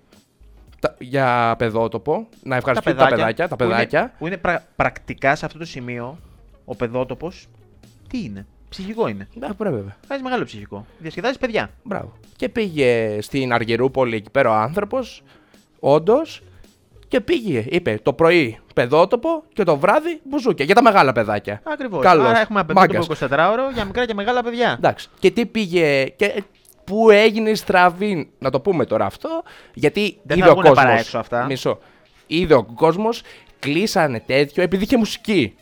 για 0.99 1.55
παιδότοπο, 1.57 2.27
να 2.43 2.55
ευχαριστούμε 2.55 2.95
τα 2.95 3.07
παιδάκια. 3.07 3.47
Τα 3.47 3.55
παιδάκια, 3.55 4.13
που 4.17 4.27
είναι, 4.27 4.37
που 4.37 4.49
είναι 4.49 4.63
πρακτικά 4.75 5.35
σε 5.35 5.45
αυτό 5.45 5.57
το 5.57 5.65
σημείο 5.65 6.17
ο 6.65 6.75
παιδότοπος 6.75 7.47
Τι 8.07 8.23
είναι. 8.23 8.45
Ψυχικό 8.69 9.07
είναι. 9.07 9.27
Ναι, 9.33 9.53
πρέπει 9.53 9.75
βέβαια. 9.75 9.95
Κάνει 10.07 10.21
μεγάλο 10.21 10.43
ψυχικό. 10.43 10.85
Διασκεδάζεις 10.97 11.37
παιδιά. 11.37 11.69
Μπράβο. 11.83 12.13
Και 12.35 12.49
πήγε 12.49 13.17
στην 13.21 13.53
Αργυρούπολη 13.53 14.15
εκεί 14.15 14.29
πέρα 14.29 14.49
ο 14.49 14.53
άνθρωπος, 14.53 15.23
όντως, 15.79 16.41
και 17.07 17.21
πήγε, 17.21 17.65
είπε 17.69 17.99
το 18.03 18.13
πρωί 18.13 18.59
παιδότοπο 18.73 19.43
και 19.53 19.63
το 19.63 19.77
βράδυ 19.77 20.21
μπουζούκια. 20.23 20.65
Για 20.65 20.75
τα 20.75 20.81
μεγάλα 20.81 21.11
παιδάκια. 21.11 21.61
Ακριβώς. 21.63 22.03
Καλώς. 22.03 22.27
Άρα 22.27 22.39
έχουμε 22.39 22.63
Μάγκας. 22.73 23.05
απαιτήσει 23.05 23.27
24 23.31 23.49
ώρο 23.51 23.69
για 23.73 23.85
μικρά 23.85 24.05
και 24.05 24.13
μεγάλα 24.13 24.43
παιδιά. 24.43 24.75
Εντάξει. 24.77 25.09
Και 25.19 25.31
τι 25.31 25.45
πήγε. 25.45 26.03
Και 26.03 26.43
πού 26.87 27.09
έγινε 27.09 27.49
η 27.49 27.55
στραβή, 27.55 28.29
να 28.39 28.49
το 28.49 28.59
πούμε 28.59 28.85
τώρα 28.85 29.05
αυτό, 29.05 29.43
γιατί 29.73 30.17
Δεν 30.23 30.37
είδε 30.37 30.45
θα 30.45 30.51
ο 30.51 30.55
βγουνε 30.55 30.69
κόσμο. 30.69 30.83
παρά 30.83 30.97
έξω 30.99 31.17
αυτά. 31.17 31.45
Μισό. 31.45 31.79
Είδε 32.27 32.53
ο 32.53 32.63
κόσμος, 32.63 33.21
κλείσανε 33.59 34.19
τέτοιο 34.19 34.63
επειδή 34.63 34.83
είχε 34.83 34.97
μουσική. 34.97 35.55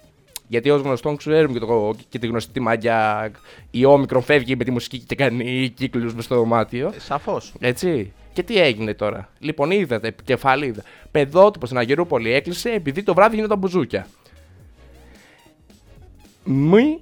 Γιατί 0.48 0.70
ως 0.70 0.82
γνωστόν 0.82 1.16
ξέρουμε 1.18 1.60
και, 1.60 1.66
το, 1.66 1.96
και 2.10 2.20
τη 2.20 2.28
γνωστή 2.28 2.52
τη 2.52 2.60
μάγια 2.60 3.32
η 3.72 3.86
όμικρον 3.86 4.22
φεύγει 4.22 4.56
με 4.56 4.64
τη 4.64 4.72
μουσική 4.72 5.00
και 5.00 5.16
κάνει 5.16 5.70
κύκλους 5.76 6.14
μες 6.14 6.24
στο 6.24 6.36
δωμάτιο. 6.36 6.94
Σαφώς. 6.98 7.54
Έτσι. 7.60 8.14
Και 8.34 8.44
τι 8.44 8.60
έγινε 8.60 8.94
τώρα; 8.94 9.30
Λοιπόν, 9.40 9.72
είδατε, 9.72 10.08
επικεφαλίδα. 10.08 10.84
Παιδότυπο 11.12 11.66
στην 11.66 11.78
Αγερούπολη 11.78 12.34
έκλεισε 12.34 12.70
επειδή 12.72 13.04
το 13.04 13.14
βράδυ 13.14 13.36
γίνονταν 13.36 13.58
μπουζούκια. 13.58 14.08
Μη 16.44 17.00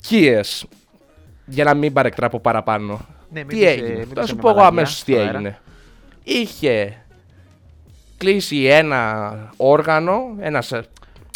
κίες. 0.00 0.66
Για 1.46 1.64
να 1.64 1.74
μην 1.74 1.92
παρεκτράπω 1.92 2.40
παραπάνω. 2.40 3.00
Ναι, 3.32 3.38
μην 3.40 3.48
τι 3.48 3.54
πεις, 3.56 3.64
ε, 3.64 3.70
έγινε. 3.70 3.88
μην 3.88 4.06
Θα 4.06 4.20
πεις 4.20 4.28
σου 4.28 4.34
με 4.34 4.40
πω 4.40 4.48
εγώ 4.48 4.56
μαλακία 4.58 4.78
αμέσως 4.78 5.04
τι 5.04 5.12
στον 5.12 5.24
αέρα. 5.24 5.36
έγινε. 5.38 5.58
Είχε 6.22 7.02
κλείσει 8.16 8.64
ένα 8.64 9.34
όργανο, 9.56 10.20
ένας, 10.38 10.72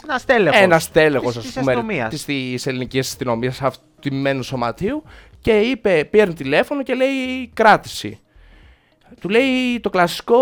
Ένας 0.05 0.25
τέλεχο. 0.25 0.57
ένας 0.59 0.91
τέλεχο 0.91 1.33
της- 1.33 1.41
της 1.43 1.57
αστυνομίας. 1.57 2.25
της 2.25 2.67
ελληνικής 2.67 3.07
αστυνομίας 3.09 3.63
αυτημένου 3.63 4.43
σωματείου 4.43 5.03
και 5.41 5.61
είπε, 5.61 6.05
πήρε 6.11 6.33
τηλέφωνο 6.33 6.83
και 6.83 6.95
λέει 6.95 7.49
κράτηση. 7.55 8.21
Του 9.21 9.29
λέει 9.29 9.81
το 9.81 9.91
κλασικό, 9.91 10.37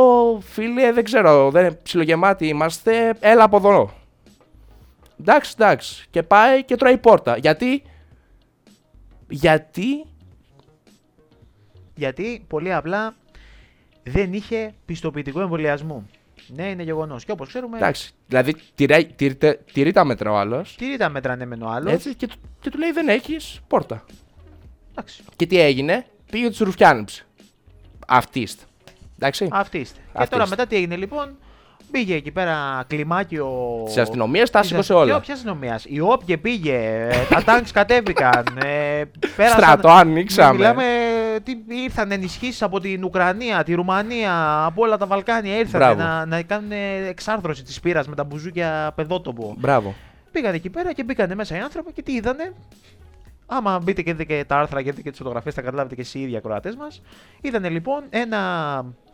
φίλε, 0.49 0.93
δεν 0.93 1.05
ξέρω, 1.05 1.51
δεν 1.51 1.65
είναι 1.65 1.75
ψιλογεμάτοι 1.83 2.47
είμαστε, 2.47 3.15
έλα 3.21 3.43
από 3.45 3.57
εδώ. 3.57 3.93
Εντάξει, 5.21 5.53
εντάξει. 5.59 6.07
Και 6.11 6.23
πάει 6.23 6.65
και 6.65 6.77
τρώει 6.77 6.97
πόρτα. 6.99 7.37
Γιατί, 7.37 7.83
γιατί, 9.29 10.05
Γιατί 11.95 12.45
πολύ 12.49 12.73
απλά 12.73 13.15
δεν 14.03 14.33
είχε 14.33 14.75
πιστοποιητικό 14.85 15.41
εμβολιασμού. 15.41 16.09
Ναι, 16.49 16.71
είναι 16.71 16.83
γεγονός. 16.83 17.25
Και 17.25 17.33
όπως 17.33 17.49
ξέρουμε, 17.49 17.77
εντάξει, 17.77 18.13
δηλαδή 18.27 18.55
τηρεί, 18.75 19.07
τηρείται- 19.17 19.61
τηρεί 19.73 19.93
τα 19.93 20.05
μέτρα 20.05 20.31
ο 20.31 20.37
άλλος, 20.37 20.75
τηρεί 20.77 20.97
τα 20.97 21.09
μέτρα 21.09 21.37
ναι, 21.37 21.45
μεν 21.45 21.63
ο 21.63 21.69
άλλος. 21.69 21.93
έτσι, 21.93 22.15
και, 22.15 22.27
του- 22.27 22.39
και 22.61 22.71
του 22.71 22.79
λέει 22.79 22.93
δεν 22.93 23.09
έχεις 23.09 23.61
πόρτα. 23.69 24.05
Εντάξει. 24.91 25.23
Και 25.37 25.47
τι 25.47 25.61
έγινε, 25.61 26.07
πήγε 26.31 26.49
τους 26.49 26.59
ρουφιάνεψε. 26.59 27.25
Αυτίστ. 28.07 28.61
Εντάξει. 29.19 29.49
Αυτή 29.51 29.79
είστε. 29.79 29.99
Και 30.05 30.11
Αυτή 30.13 30.31
τώρα 30.31 30.43
είστε. 30.45 30.57
μετά 30.57 30.69
τι 30.69 30.77
έγινε 30.77 30.97
λοιπόν. 30.97 31.37
Πήγε 31.91 32.15
εκεί 32.15 32.31
πέρα 32.31 32.85
κλιμάκιο. 32.87 33.49
Της 33.85 33.99
αστυνομίας 33.99 34.51
τα 34.51 34.61
της 34.61 34.69
σήκωσε 34.69 34.93
ασ- 34.93 35.03
όλα. 35.03 35.21
Ποια 35.21 35.35
αστυνομίας; 35.35 35.85
Η 35.89 36.01
όπια 36.01 36.39
πήγε. 36.39 36.75
ε, 37.11 37.15
τα 37.29 37.43
τάγκς 37.45 37.71
κατέβηκαν. 37.71 38.45
Ε, 38.65 39.03
πέρασαν, 39.37 39.63
Στρατό 39.63 39.89
ανοίξαμε. 39.89 40.53
Μιλάμε. 40.57 40.85
Τι, 41.43 41.53
ήρθαν 41.85 42.13
ενισχύσεις 42.13 42.63
από 42.63 42.81
την 42.81 43.05
Ουκρανία, 43.05 43.63
τη 43.63 43.75
Ρουμανία, 43.75 44.65
από 44.65 44.83
όλα 44.83 44.97
τα 44.97 45.07
Βαλκάνια. 45.07 45.59
Ήρθαν 45.59 45.81
Μπράβο. 45.81 46.03
να, 46.03 46.27
να 46.27 46.43
κάνουν 46.43 46.71
εξάρθρωση 47.09 47.63
της 47.63 47.81
πύρα 47.81 48.03
με 48.09 48.15
τα 48.15 48.25
μπουζούκια 48.25 48.93
παιδότοπο. 48.95 49.55
Μπράβο. 49.59 49.95
Πήγαν 50.33 50.55
εκεί 50.55 50.71
πέρα 50.71 50.93
και 50.93 51.05
μπήκαν 51.05 51.33
μέσα 51.35 51.57
οι 51.57 51.61
άνθρωποι 51.61 51.93
και 51.93 52.03
τι 52.03 52.13
είδανε; 52.13 52.53
Άμα 53.47 53.79
μπείτε 53.79 54.03
και 54.03 54.15
δείτε 54.15 54.35
και 54.35 54.45
τα 54.45 54.59
άρθρα 54.59 54.83
και 54.83 54.91
δείτε 54.91 55.03
και 55.03 55.11
τις 55.11 55.19
φωτογραφίες, 55.19 55.55
θα 55.55 55.63
καταλάβετε 55.63 55.95
και 55.95 56.01
εσείς 56.01 56.15
οι 56.15 56.21
ίδιοι 56.21 56.37
ακροατές 56.37 56.77
μας. 56.77 57.03
Είδανε 57.41 57.69
λοιπόν 57.69 58.03
ένα, 58.11 58.41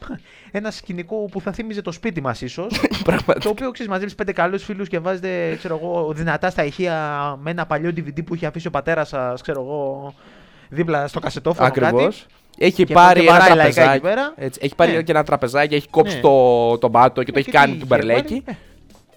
ένα 0.50 0.70
σκηνικό 0.70 1.16
που 1.30 1.40
θα 1.40 1.52
θύμιζε 1.52 1.82
το 1.82 1.92
σπίτι 1.92 2.20
μας 2.20 2.40
ίσως. 2.40 2.80
το 2.80 2.88
Πραγματικά. 3.04 3.50
οποίο 3.50 3.70
ξέρεις, 3.70 3.90
μαζεύεις 3.92 4.14
πέντε 4.14 4.32
καλούς 4.32 4.64
φίλους 4.64 4.88
και 4.88 4.98
βάζετε 4.98 5.54
ξέρω 5.58 5.78
εγώ, 5.82 6.12
δυνατά 6.12 6.50
στα 6.50 6.64
ηχεία 6.64 7.36
με 7.40 7.50
ένα 7.50 7.66
παλιό 7.66 7.90
DVD 7.96 8.24
που 8.24 8.34
είχε 8.34 8.46
αφήσει 8.46 8.66
ο 8.66 8.70
πατέρας 8.70 9.08
σας, 9.08 9.42
ξέρω 9.42 9.60
εγώ, 9.60 10.14
δίπλα 10.68 11.06
στο 11.08 11.20
κασετόφωνο. 11.20 11.66
Ακριβώς. 11.66 12.18
Κάτι. 12.20 12.34
Έχει 12.58 12.84
Και- 12.84 12.94
πάρει 12.94 13.20
και 13.20 13.26
ένα 13.28 13.38
βαράει 13.38 13.56
λαϊκά 13.56 13.66
εκεί 13.68 13.74
τραπεζάκι. 13.74 14.02
πέρα. 14.02 14.32
Έτσι, 14.36 14.60
έχει 14.62 14.74
πάρει 14.74 14.92
Ναι. 14.92 15.02
και 15.02 15.12
ένα 15.12 15.24
τραπεζάκι, 15.24 15.74
έχει 15.74 15.88
κόψει 15.88 16.14
Ναι. 16.14 16.20
το, 16.20 16.78
το 16.78 16.88
μπάτο 16.88 17.22
και 17.22 17.32
το 17.32 17.38
Ε, 17.38 17.40
έχει 17.40 17.50
τι 17.50 17.56
κάνει 17.56 17.70
είχε 17.70 17.80
του 17.80 17.86
μπερλέκι. 17.86 18.42
πάρει; 18.44 18.58
Ε, 18.58 18.69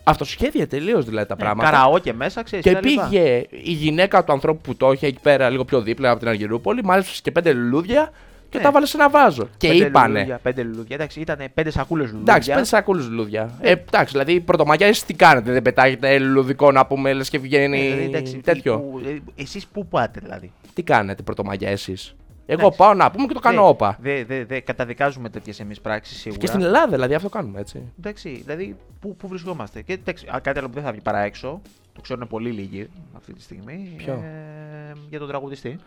Αυτοσχέδια 0.03 0.67
τελείως 0.67 1.05
δηλαδή 1.05 1.27
τα 1.27 1.35
ε, 1.39 1.43
πράγματα. 1.43 1.69
Καραόκε 1.69 2.13
μέσα, 2.13 2.43
ξέρεις. 2.43 2.65
Και 2.65 2.77
πήγε 2.81 3.45
η 3.49 3.71
γυναίκα 3.71 4.23
του 4.23 4.31
ανθρώπου 4.31 4.61
που 4.61 4.75
το 4.75 4.91
είχε 4.91 5.07
εκεί 5.07 5.19
πέρα 5.21 5.49
λίγο 5.49 5.65
πιο 5.65 5.81
δίπλα 5.81 6.09
από 6.09 6.19
την 6.19 6.27
Αργυρούπολη, 6.27 6.83
μάλιστα 6.83 7.13
και 7.23 7.31
πέντε 7.31 7.53
λουλούδια 7.53 8.11
και 8.49 8.57
Ναι. 8.57 8.63
τα 8.63 8.71
βάλε 8.71 8.85
σε 8.85 8.97
ένα 8.97 9.09
βάζο. 9.09 9.47
Και 9.57 9.67
Πέντε 9.67 9.85
είπανε. 9.85 10.13
λουλούδια, 10.13 10.39
πέντε 10.43 10.63
λουλούδια. 10.63 10.95
Εντάξει, 10.95 11.19
ήταν 11.19 11.37
πέντε 11.53 11.71
σακούλες 11.71 12.07
λουλούδια. 12.11 12.31
Εντάξει, 12.33 12.49
πέντε 12.51 12.63
σακούλου 12.63 13.03
λουλούδια. 13.09 13.57
Ε, 13.61 13.71
εντάξει, 13.71 14.11
δηλαδή 14.11 14.39
πρωτομαγιά 14.39 14.87
εσείς 14.87 15.03
τι 15.05 15.13
κάνετε, 15.13 15.51
δεν 15.51 15.61
πετάγετε 15.61 16.19
λουλουδικό 16.19 16.71
να 16.71 16.85
πούμε, 16.85 17.13
λες 17.13 17.29
και 17.29 17.39
βγαίνει 17.39 17.79
Ε, 17.79 17.83
δηλαδή, 17.83 18.03
εντάξει, 18.03 18.37
τέτοιο. 18.37 18.79
που- 18.79 19.01
ε, 19.05 19.41
εσείς 19.41 19.65
πού 19.67 19.87
πάτε 19.87 20.19
δηλαδή. 20.23 20.51
Τι 20.73 20.83
κάνετε 20.83 21.21
πρωτομαγιά 21.23 21.69
εσείς; 21.69 22.15
Εγώ 22.45 22.59
Εντάξει. 22.59 22.77
πάω 22.77 22.93
να 22.93 23.11
πούμε 23.11 23.27
και 23.27 23.33
το 23.33 23.39
κάνω 23.39 23.61
Δεν- 23.61 23.69
όπα. 23.69 23.97
Δεν 24.01 24.25
δε, 24.25 24.45
δε 24.45 24.59
καταδικάζουμε 24.59 25.29
τέτοιες 25.29 25.59
εμείς 25.59 25.81
πράξεις 25.81 26.19
σίγουρα. 26.19 26.39
Και 26.41 26.47
στην 26.47 26.61
Ελλάδα 26.61 26.91
δηλαδή 26.91 27.13
αυτό 27.13 27.29
κάνουμε 27.29 27.59
έτσι. 27.59 27.91
Εντάξει, 27.99 28.29
δηλαδή 28.45 28.75
πού, 28.99 29.15
πού 29.15 29.27
βρισκόμαστε. 29.27 29.81
Και 29.81 29.93
εντάξει, 29.93 30.27
α, 30.35 30.39
κάτι 30.39 30.59
άλλο 30.59 30.67
που 30.67 30.73
δεν 30.73 30.83
θα 30.83 30.91
βγει 30.91 31.01
παρά 31.01 31.19
έξω, 31.19 31.61
το 31.93 32.01
ξέρουν 32.01 32.27
πολύ 32.27 32.49
λίγοι 32.51 32.89
αυτή 33.17 33.33
τη 33.33 33.41
στιγμή. 33.41 33.93
Ποιο; 33.97 34.13
Ε, 34.13 34.93
για 35.09 35.19
τον 35.19 35.27
τραγουδιστή. 35.27 35.79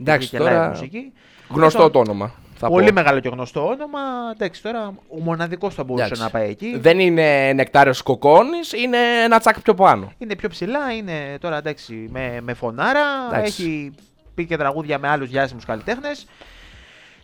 Εντάξει, 0.00 0.28
Βγήκε 0.28 0.42
live 0.44 0.46
τώρα 0.46 0.68
μουσική. 0.68 1.12
γνωστό 1.48 1.82
Λοιπόν, 1.84 1.92
το 2.04 2.10
όνομα. 2.10 2.34
Θα 2.56 2.68
πολύ 2.68 2.86
πω. 2.88 2.92
μεγάλο 2.92 3.20
και 3.20 3.28
γνωστό 3.28 3.66
όνομα. 3.66 3.98
Εντάξει, 4.34 4.62
τώρα 4.62 4.92
ο 5.08 5.20
μοναδικός 5.20 5.74
θα 5.74 5.84
μπορούσε 5.84 6.04
Εντάξει. 6.04 6.22
να 6.22 6.30
πάει 6.30 6.50
εκεί. 6.50 6.78
Δεν 6.78 6.98
είναι 6.98 7.52
νεκτάριος 7.52 8.02
κοκόνης, 8.02 8.72
είναι 8.72 8.98
ένα 9.24 9.38
τσάκ 9.38 9.60
πιο 9.60 9.74
πάνω. 9.74 10.12
Είναι 10.18 10.36
πιο 10.36 10.48
ψηλά, 10.48 10.92
είναι 10.92 11.38
τώρα 11.40 11.56
εντάξει 11.56 12.08
με, 12.12 12.38
με 12.42 12.54
φωνάρα. 12.54 13.00
Εντάξει. 13.32 13.62
Έχει 13.62 13.92
πει 14.34 14.46
και 14.46 14.56
τραγούδια 14.56 14.98
με 14.98 15.08
άλλους 15.08 15.28
διάσημους 15.28 15.64
καλλιτέχνες. 15.64 16.26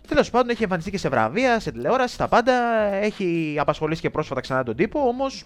Τέλος 0.09 0.31
πάντων, 0.31 0.49
έχει 0.51 0.63
εμφανιστεί 0.63 0.91
και 0.91 0.99
σε 0.99 1.09
βραβεία, 1.09 1.61
σε 1.61 1.71
τηλεόραση, 1.73 2.15
στα 2.15 2.29
πάντα. 2.29 2.53
Έχει 2.95 3.57
απασχολήσει 3.59 4.01
και 4.01 4.11
πρόσφατα 4.11 4.41
ξανά 4.41 4.63
τον 4.63 4.77
τύπο. 4.77 5.01
Όμως 5.01 5.45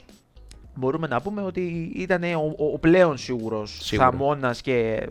μπορούμε 0.74 1.06
να 1.06 1.20
πούμε 1.20 1.42
ότι 1.42 1.92
ήταν 1.96 2.22
ο, 2.22 2.54
ο, 2.58 2.64
ο 2.72 2.78
πλέον 2.78 3.16
σίγουρος 3.18 3.78
Σίγουρα. 3.82 4.10
θαμώνα 4.10 4.54
και 4.62 4.86
ε, 4.86 5.08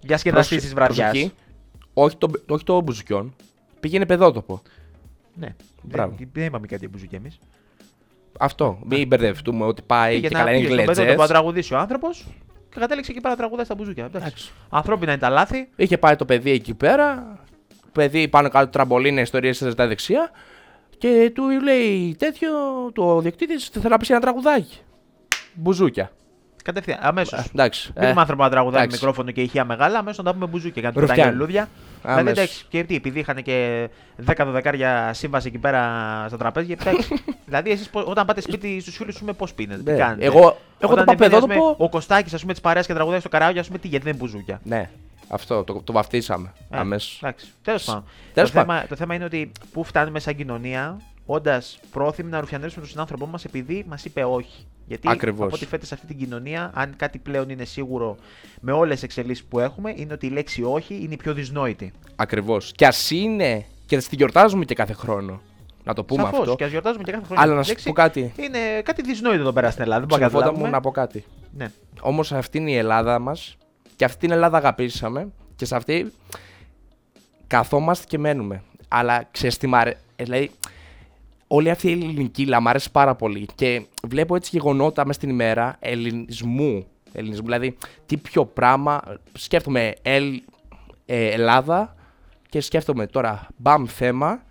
διασκεδαστής 0.00 0.62
της 0.62 0.72
Προσοχή, 0.72 0.94
βραδιάς. 0.94 1.10
προσοχή. 1.10 1.32
Όχι 1.94 2.16
το, 2.16 2.30
όχι 2.48 2.64
το 2.64 2.80
μπουζουκιόν. 2.80 3.34
Πήγαινε 3.80 4.06
παιδότοπο. 4.06 4.62
Ναι, 5.34 5.54
Μπράβο. 5.82 6.14
δεν, 6.18 6.28
δεν 6.32 6.44
είπαμε 6.44 6.66
κάτι 6.66 6.88
μπουζουκί 6.88 7.14
εμείς. 7.14 7.38
Αυτό. 8.38 8.78
Μην 8.86 9.06
μπερδευτούμε 9.06 9.64
ότι 9.64 9.82
πάει 9.82 10.14
και 10.14 10.20
Πήγε 10.20 10.28
καλά 10.34 10.44
να 10.44 10.50
είναι 10.50 10.60
πήγε 10.68 10.74
στον 10.74 10.86
πέδο 10.86 11.02
γλετζές. 11.02 11.20
να 11.28 11.34
τραγουδήσει 11.34 11.74
ο 11.74 11.78
άνθρωπος 11.78 12.26
και 12.74 12.80
κατέληξε 12.80 13.10
εκεί 13.10 13.20
πέρα 13.20 13.34
να 13.34 13.38
τραγουδάει 13.38 13.64
στα 13.64 13.74
μπουζούκια. 13.74 14.04
Εντάξει. 14.04 14.26
Εντάξει. 14.26 14.52
Ανθρώπινα 14.68 15.12
είναι 15.12 15.20
τα 15.20 15.28
λάθη. 15.28 15.68
Είχε 15.76 15.98
πάει 15.98 16.16
το 16.16 16.24
παιδί 16.24 16.50
εκεί 16.50 16.74
πέρα. 16.74 17.38
Παιδί 17.92 18.28
πάνω 18.28 18.48
κάτω 18.48 18.68
τραμπολίνα, 18.70 19.20
ιστορία 19.20 19.54
σε 19.54 19.68
ζητά 19.68 19.86
δεξιά. 19.86 20.30
Και 20.98 21.32
του 21.34 21.42
λέει 21.62 22.16
τέτοιο, 22.18 22.50
το 22.92 23.20
διεκτήτη, 23.20 23.58
θέλω 23.58 23.88
να 23.88 23.96
πεις 23.96 24.10
ένα 24.10 24.20
τραγουδάκι. 24.20 24.78
Μπουζούκια. 25.54 26.10
Κατευθείαν, 26.64 26.98
αμέσως. 27.02 27.38
Ε, 27.38 27.44
εντάξει. 27.52 27.92
Μην 27.96 28.08
δούμε 28.08 28.20
άνθρωπο 28.20 28.42
να 28.42 28.50
τραγουδάει 28.50 28.80
με 28.80 28.84
εντάξει. 28.84 29.04
μικρόφωνο 29.04 29.30
και 29.30 29.42
ηχεία 29.42 29.64
μεγάλα, 29.64 29.98
αμέσως 29.98 30.18
να 30.18 30.24
τα 30.24 30.32
πούμε 30.32 30.46
μπουζούκια 30.46 30.82
και 30.82 30.86
να 32.04 32.14
του 32.16 32.18
Ρουφιάνι. 32.18 32.24
πετάνε 32.24 32.24
λουλούδια. 32.24 32.26
Δηλαδή 32.26 32.28
Αμέσως. 32.28 32.38
εντάξει, 32.44 32.64
και 32.68 32.84
τι, 32.84 32.94
επειδή 32.94 33.18
είχαν 33.18 33.42
και 33.42 33.88
10 34.26 34.46
δεκάρια 34.52 35.12
σύμβαση 35.12 35.48
εκεί 35.48 35.58
πέρα 35.58 35.80
στα 36.28 36.36
τραπέζια. 36.36 36.76
εντάξει. 36.80 37.08
δηλαδή, 37.46 37.70
εσείς 37.70 37.90
όταν 37.92 38.26
πάτε 38.26 38.40
σπίτι 38.40 38.80
στους 38.80 38.96
φίλους 38.96 39.14
σου, 39.14 39.24
πώς 39.36 39.54
πίνετε, 39.54 39.82
τι 39.82 39.90
Ναι. 39.90 39.96
κάνετε; 39.96 40.24
Εγώ, 40.24 40.38
εγώ 40.78 40.92
Όταν 40.92 40.96
το 40.96 41.04
δεν 41.04 41.16
πίνει, 41.16 41.34
ας 41.34 41.40
πούμε, 41.40 41.54
παπεδότοπο. 41.54 41.84
Ο 41.84 41.88
Κωστάκης, 41.88 42.34
ας 42.34 42.40
πούμε, 42.40 42.52
της 42.52 42.62
παρέας 42.62 42.86
και 42.86 42.94
τραγουδάει 42.94 43.20
στο 43.20 43.28
καράο, 43.28 43.52
ας 43.58 43.66
πούμε, 43.66 43.78
τι, 43.78 43.88
γιατί 43.88 44.04
δεν 44.04 44.14
είναι 44.14 44.24
μπουζούκια. 44.24 44.60
Ναι, 44.64 44.90
αυτό 45.28 45.64
το, 45.64 45.80
το 45.84 45.92
βαφτίσαμε 45.92 46.52
Ε, 46.70 46.78
αμέσως. 46.78 47.18
Εντάξει, 47.22 47.46
τέλος 47.62 47.84
πάντων. 47.84 48.04
Τέλος 48.34 48.50
το, 48.50 48.58
θέμα, 48.60 48.86
το 48.88 48.96
θέμα 48.96 49.14
είναι 49.14 49.24
ότι 49.24 49.52
πού 49.72 49.84
φτάνουμε 49.84 50.18
σαν 50.20 50.36
κοινωνία, 50.36 51.00
όντας 51.26 51.78
πρόθυμοι 51.90 52.30
να 52.30 52.40
ρουφιανίσουμε 52.40 52.80
τον 52.80 52.90
συνάνθρωπό 52.90 53.26
μας 53.26 53.44
επειδή 53.44 53.84
μας 53.88 54.04
είπε 54.04 54.24
όχι. 54.24 54.66
Γιατί 54.86 55.08
Ακριβώς. 55.10 55.46
από 55.46 55.54
ό,τι 55.54 55.66
φαίνεται 55.66 55.86
σε 55.86 55.94
αυτή 55.94 56.06
την 56.06 56.18
κοινωνία, 56.18 56.70
αν 56.74 56.94
κάτι 56.96 57.18
πλέον 57.18 57.48
είναι 57.48 57.64
σίγουρο 57.64 58.16
με 58.60 58.72
όλες 58.72 58.94
τις 58.94 59.02
εξελίξεις 59.02 59.44
που 59.44 59.58
έχουμε, 59.58 59.92
είναι 59.96 60.12
ότι 60.12 60.26
η 60.26 60.30
λέξη 60.30 60.62
όχι 60.62 60.94
είναι 61.02 61.14
η 61.14 61.16
πιο 61.16 61.34
δυσνόητη. 61.34 61.92
Ακριβώς. 62.16 62.72
Και 62.76 62.86
ας 62.86 63.10
είναι 63.10 63.64
και 63.86 63.96
τη 63.96 64.16
γιορτάζουμε 64.16 64.64
και 64.64 64.74
κάθε 64.74 64.92
χρόνο. 64.92 65.40
Να 65.84 65.92
το 65.94 66.04
πούμε 66.04 66.22
Σαφώς, 66.22 66.38
αυτό. 66.40 66.54
και 66.54 66.64
ας 66.64 66.70
γιορτάζουμε 66.70 67.02
και 67.04 67.12
κάθε 67.12 67.24
χρόνο. 67.24 67.40
Αλλά 67.40 67.52
Η 67.52 67.56
να 67.56 67.62
σου 67.62 67.68
λέξη 67.68 67.84
πω 67.86 67.92
κάτι. 67.92 68.32
Είναι 68.36 68.58
κάτι 68.82 69.02
δυσνόητο 69.02 69.40
εδώ 69.40 69.52
πέρα 69.52 69.70
στην 69.70 69.82
Ελλάδα. 69.82 70.00
Δεν 70.06 70.08
μπορούμε 70.08 70.26
να 70.26 70.32
Ξεφόντα 70.38 70.56
μου 70.58 70.62
καταλάβουμε. 70.62 70.76
να 70.76 70.80
πω 70.80 70.90
κάτι. 70.90 71.24
Ναι. 71.56 71.66
Όμως 72.00 72.32
αυτή 72.32 72.58
είναι 72.58 72.70
η 72.70 72.76
Ελλάδα 72.76 73.18
μας 73.18 73.56
και 73.96 74.04
αυτή 74.04 74.18
την 74.18 74.30
Ελλάδα 74.30 74.56
αγαπήσαμε 74.56 75.28
και 75.56 75.64
σε 75.64 75.76
αυτή 75.76 76.12
καθόμαστε 77.46 78.04
και 78.08 78.18
μένουμε. 78.18 78.62
Αλλά 78.88 79.28
ξέρεις 79.30 79.56
τι 79.58 79.66
μ' 79.66 79.74
αρέ- 79.74 79.96
ε, 80.16 80.24
Δηλαδή, 80.24 80.50
όλη 81.46 81.70
αυτή 81.70 81.88
η 81.88 81.92
ελληνική 81.92 82.46
λα 82.46 82.60
μ' 82.60 82.68
αρέσει 82.68 82.90
πάρα 82.90 83.14
πολύ 83.14 83.46
και 83.54 83.86
βλέπω 84.08 84.36
έτσι 84.36 84.50
γεγονότα 84.52 85.06
μέσα 85.06 85.18
στην 85.18 85.30
ημέρα 85.30 85.76
ελληνισμού 85.80 86.86
ελληνισμού. 87.14 87.44
Δηλαδή, 87.44 87.76
τι 88.06 88.16
πιο 88.16 88.44
πράγμα. 88.46 89.00
Σκέφτομαι 89.32 89.94
Ελ, 90.02 90.42
ε, 91.06 91.30
Ελλάδα 91.30 91.94
και 92.48 92.60
σκέφτομαι 92.60 93.06
τώρα 93.06 93.46
μπαμ 93.56 93.86
θέμα 93.86 94.42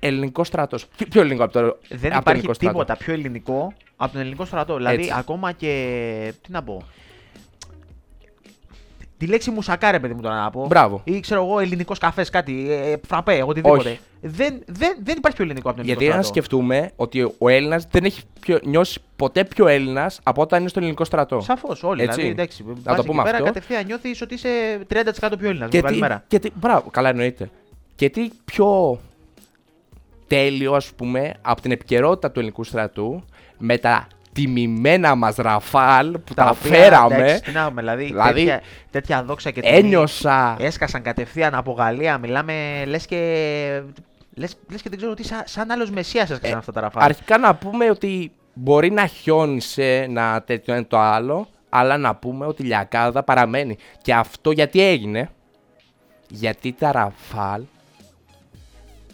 ελληνικό 0.00 0.44
στρατός. 0.44 0.86
Πιο 1.10 1.20
ελληνικό 1.20 1.44
από 1.44 1.52
το, 1.52 1.60
Δεν 1.60 1.68
από 1.90 2.00
το 2.00 2.06
υπάρχει 2.06 2.30
ελληνικό 2.30 2.52
στρατό. 2.52 2.72
τίποτα 2.72 2.96
πιο 2.96 3.12
ελληνικό 3.12 3.72
από 3.96 4.12
τον 4.12 4.20
ελληνικό 4.20 4.44
στρατό. 4.44 4.76
Δηλαδή, 4.76 4.96
Έτσι. 4.96 5.12
ακόμα 5.16 5.52
και. 5.52 6.34
Τι 6.42 6.52
να 6.52 6.62
πω. 6.62 6.82
Τη 9.20 9.26
λέξη 9.26 9.50
μουσακά, 9.50 9.90
ρε 9.90 9.98
παιδί 9.98 10.14
μου 10.14 10.20
τώρα 10.20 10.34
να 10.42 10.50
πω. 10.50 10.66
Μπράβο. 10.66 11.00
Ή 11.04 11.20
ξέρω 11.20 11.44
εγώ, 11.44 11.58
ελληνικός 11.58 11.98
καφές, 11.98 12.30
κάτι. 12.30 12.72
Ε, 12.72 12.96
φραπέ, 13.06 13.42
οτιδήποτε. 13.46 13.88
Όχι. 13.88 13.98
Δεν, 14.20 14.62
δεν, 14.66 14.96
δεν 15.02 15.14
υπάρχει 15.16 15.36
πιο 15.36 15.44
ελληνικό 15.44 15.68
από 15.68 15.76
τον 15.76 15.86
Γιατί 15.86 16.04
ελληνικό 16.04 16.16
να 16.16 16.22
στρατό. 16.22 16.40
σκεφτούμε 16.46 16.90
ότι 16.96 17.34
ο 17.38 17.48
Έλληνας 17.48 17.86
δεν 17.90 18.04
έχει 18.04 18.22
πιο, 18.40 18.58
νιώσει 18.64 19.00
ποτέ 19.16 19.44
πιο 19.44 19.66
Έλληνας 19.66 20.20
από 20.22 20.42
όταν 20.42 20.60
είναι 20.60 20.68
στο 20.68 20.78
ελληνικό 20.78 21.04
στρατό. 21.04 21.40
Σαφώς, 21.40 21.82
όλοι. 21.82 22.02
Έτσι. 22.02 22.14
Δηλαδή, 22.14 22.32
εντάξει, 22.32 22.64
Να 22.66 22.72
πας 22.74 22.82
το 22.84 22.92
εκεί 22.92 23.06
πούμε 23.06 23.22
πέρα, 23.22 23.34
αυτό. 23.36 23.46
κατευθείαν 23.46 23.86
νιώθεις 23.86 24.20
ότι 24.22 24.34
είσαι 24.34 24.48
30% 24.94 25.32
πιο 25.38 25.48
Έλληνας. 25.48 25.70
Και 25.70 25.76
τι, 25.78 25.82
Καλημέρα. 25.84 26.24
και 26.28 26.38
τι, 26.38 26.50
μπράβο, 26.54 26.88
καλά 26.90 27.08
εννοείται. 27.08 27.50
Και 27.94 28.10
τι 28.10 28.28
πιο 28.44 28.98
τέλειο, 30.26 30.72
ας 30.74 30.92
πούμε, 30.96 31.34
από 31.42 31.60
την 31.60 31.70
επικαιρότητα 31.70 32.30
του 32.30 32.38
ελληνικού 32.38 32.64
στρατού 32.64 33.24
με 33.58 33.78
τα 33.78 34.06
τιμημένα 34.32 35.14
μας 35.14 35.36
ραφάλ 35.36 36.18
που 36.18 36.34
τα, 36.34 36.48
οποία, 36.50 36.70
φέραμε. 36.70 37.14
εντάξει, 37.14 37.42
τι 37.42 37.50
να 37.50 37.68
πούμε, 37.68 37.80
δηλαδή, 37.80 38.04
Δηλαδή, 38.04 38.34
τέτοια, 38.34 38.60
τέτοια 38.90 39.22
δόξα 39.24 39.50
και 39.50 39.60
τιμή 39.60 39.76
Ένιωσα. 39.76 40.56
Έσκασαν 40.58 41.02
κατευθείαν 41.02 41.54
από 41.54 41.72
Γαλλία. 41.72 42.18
Μιλάμε, 42.18 42.84
λες 42.86 43.06
και. 43.06 43.82
Λες, 44.34 44.56
λες 44.70 44.82
και 44.82 44.88
δεν 44.88 44.98
ξέρω 44.98 45.14
τι, 45.14 45.24
σαν, 45.24 45.42
σαν 45.44 45.70
άλλος 45.70 45.90
μεσίας 45.90 46.30
έσκασαν 46.30 46.56
Ε, 46.56 46.58
αυτά 46.58 46.72
τα 46.72 46.80
ραφάλ. 46.80 47.02
Αρχικά 47.04 47.38
να 47.38 47.54
πούμε 47.54 47.90
ότι 47.90 48.32
μπορεί 48.54 48.90
να 48.90 49.06
χιόνισε 49.06 50.06
να 50.10 50.42
τέτοιο 50.42 50.74
είναι 50.74 50.84
το 50.84 50.98
άλλο, 50.98 51.48
αλλά 51.68 51.96
να 51.96 52.14
πούμε 52.14 52.46
ότι 52.46 52.62
η 52.62 52.66
λιακάδα 52.66 53.22
παραμένει. 53.22 53.76
Και 54.02 54.14
αυτό 54.14 54.50
γιατί 54.50 54.82
έγινε; 54.82 55.30
Γιατί 56.28 56.72
τα 56.72 56.92
ραφάλ 56.92 57.62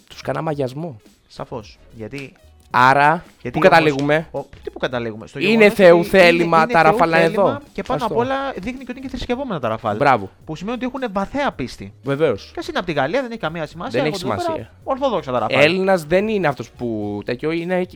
τους 0.09 0.21
κάναμε 0.23 0.51
αγιασμό. 0.51 1.01
Σαφώς. 1.29 1.79
Γιατί. 1.95 2.33
Άρα, 2.79 3.25
γιατί 3.43 3.59
πού 3.59 3.67
όπως- 3.67 3.79
καταλήγουμε; 3.79 4.29
ο- 4.31 4.43
τι 4.63 4.71
που 4.71 4.79
καταλήγουμε. 4.79 5.27
Στο 5.27 5.39
Είναι 5.39 5.49
γεγονός 5.51 5.75
Θεού 5.75 5.99
ότι 5.99 6.09
θέλημα 6.09 6.63
είναι 6.63 6.73
τα 6.73 6.83
Θεού 6.83 6.91
ραφάλ 6.93 7.11
να 7.11 7.17
είναι 7.19 7.27
θέλημα 7.27 7.49
εδώ. 7.51 7.61
Και 7.73 7.83
πάνω 7.83 8.03
Αυτό. 8.05 8.15
απ' 8.15 8.21
όλα 8.21 8.53
δείχνει 8.53 8.79
και 8.79 8.87
ότι 8.89 8.91
είναι 8.91 9.01
και 9.01 9.09
θρησκευόμενα 9.09 9.61
τα 9.61 9.69
ραφάλ. 9.69 9.97
Μπράβο. 9.97 10.31
Που 10.45 10.57
σημαίνει 10.57 10.77
ότι 10.77 10.87
έχουν 10.87 11.13
βαθαία 11.13 11.53
πίστη. 11.53 11.93
Βεβαίως. 12.03 12.51
Και 12.55 12.65
είναι 12.69 12.79
από 12.79 12.87
τη 12.87 12.93
Γαλλία, 12.93 13.21
δεν 13.23 13.31
έχει 13.31 13.41
καμία 13.41 13.67
σημασία. 13.67 14.01
Δεν 14.03 14.13
έχει 14.13 14.21
έρχονται 14.25 14.33
εδώ 14.35 14.43
σημασία. 14.43 14.65
πέρα 14.65 14.81
Ορθόδοξα 14.85 15.33
τα 15.33 15.39
ραφάλ. 15.39 15.63
Έλληνας 15.63 16.05
δεν 16.05 16.29
είναι 16.29 16.47
αυτός 16.47 16.71
που 16.71 17.21
τέτοιο 17.25 17.51
είναι. 17.51 17.87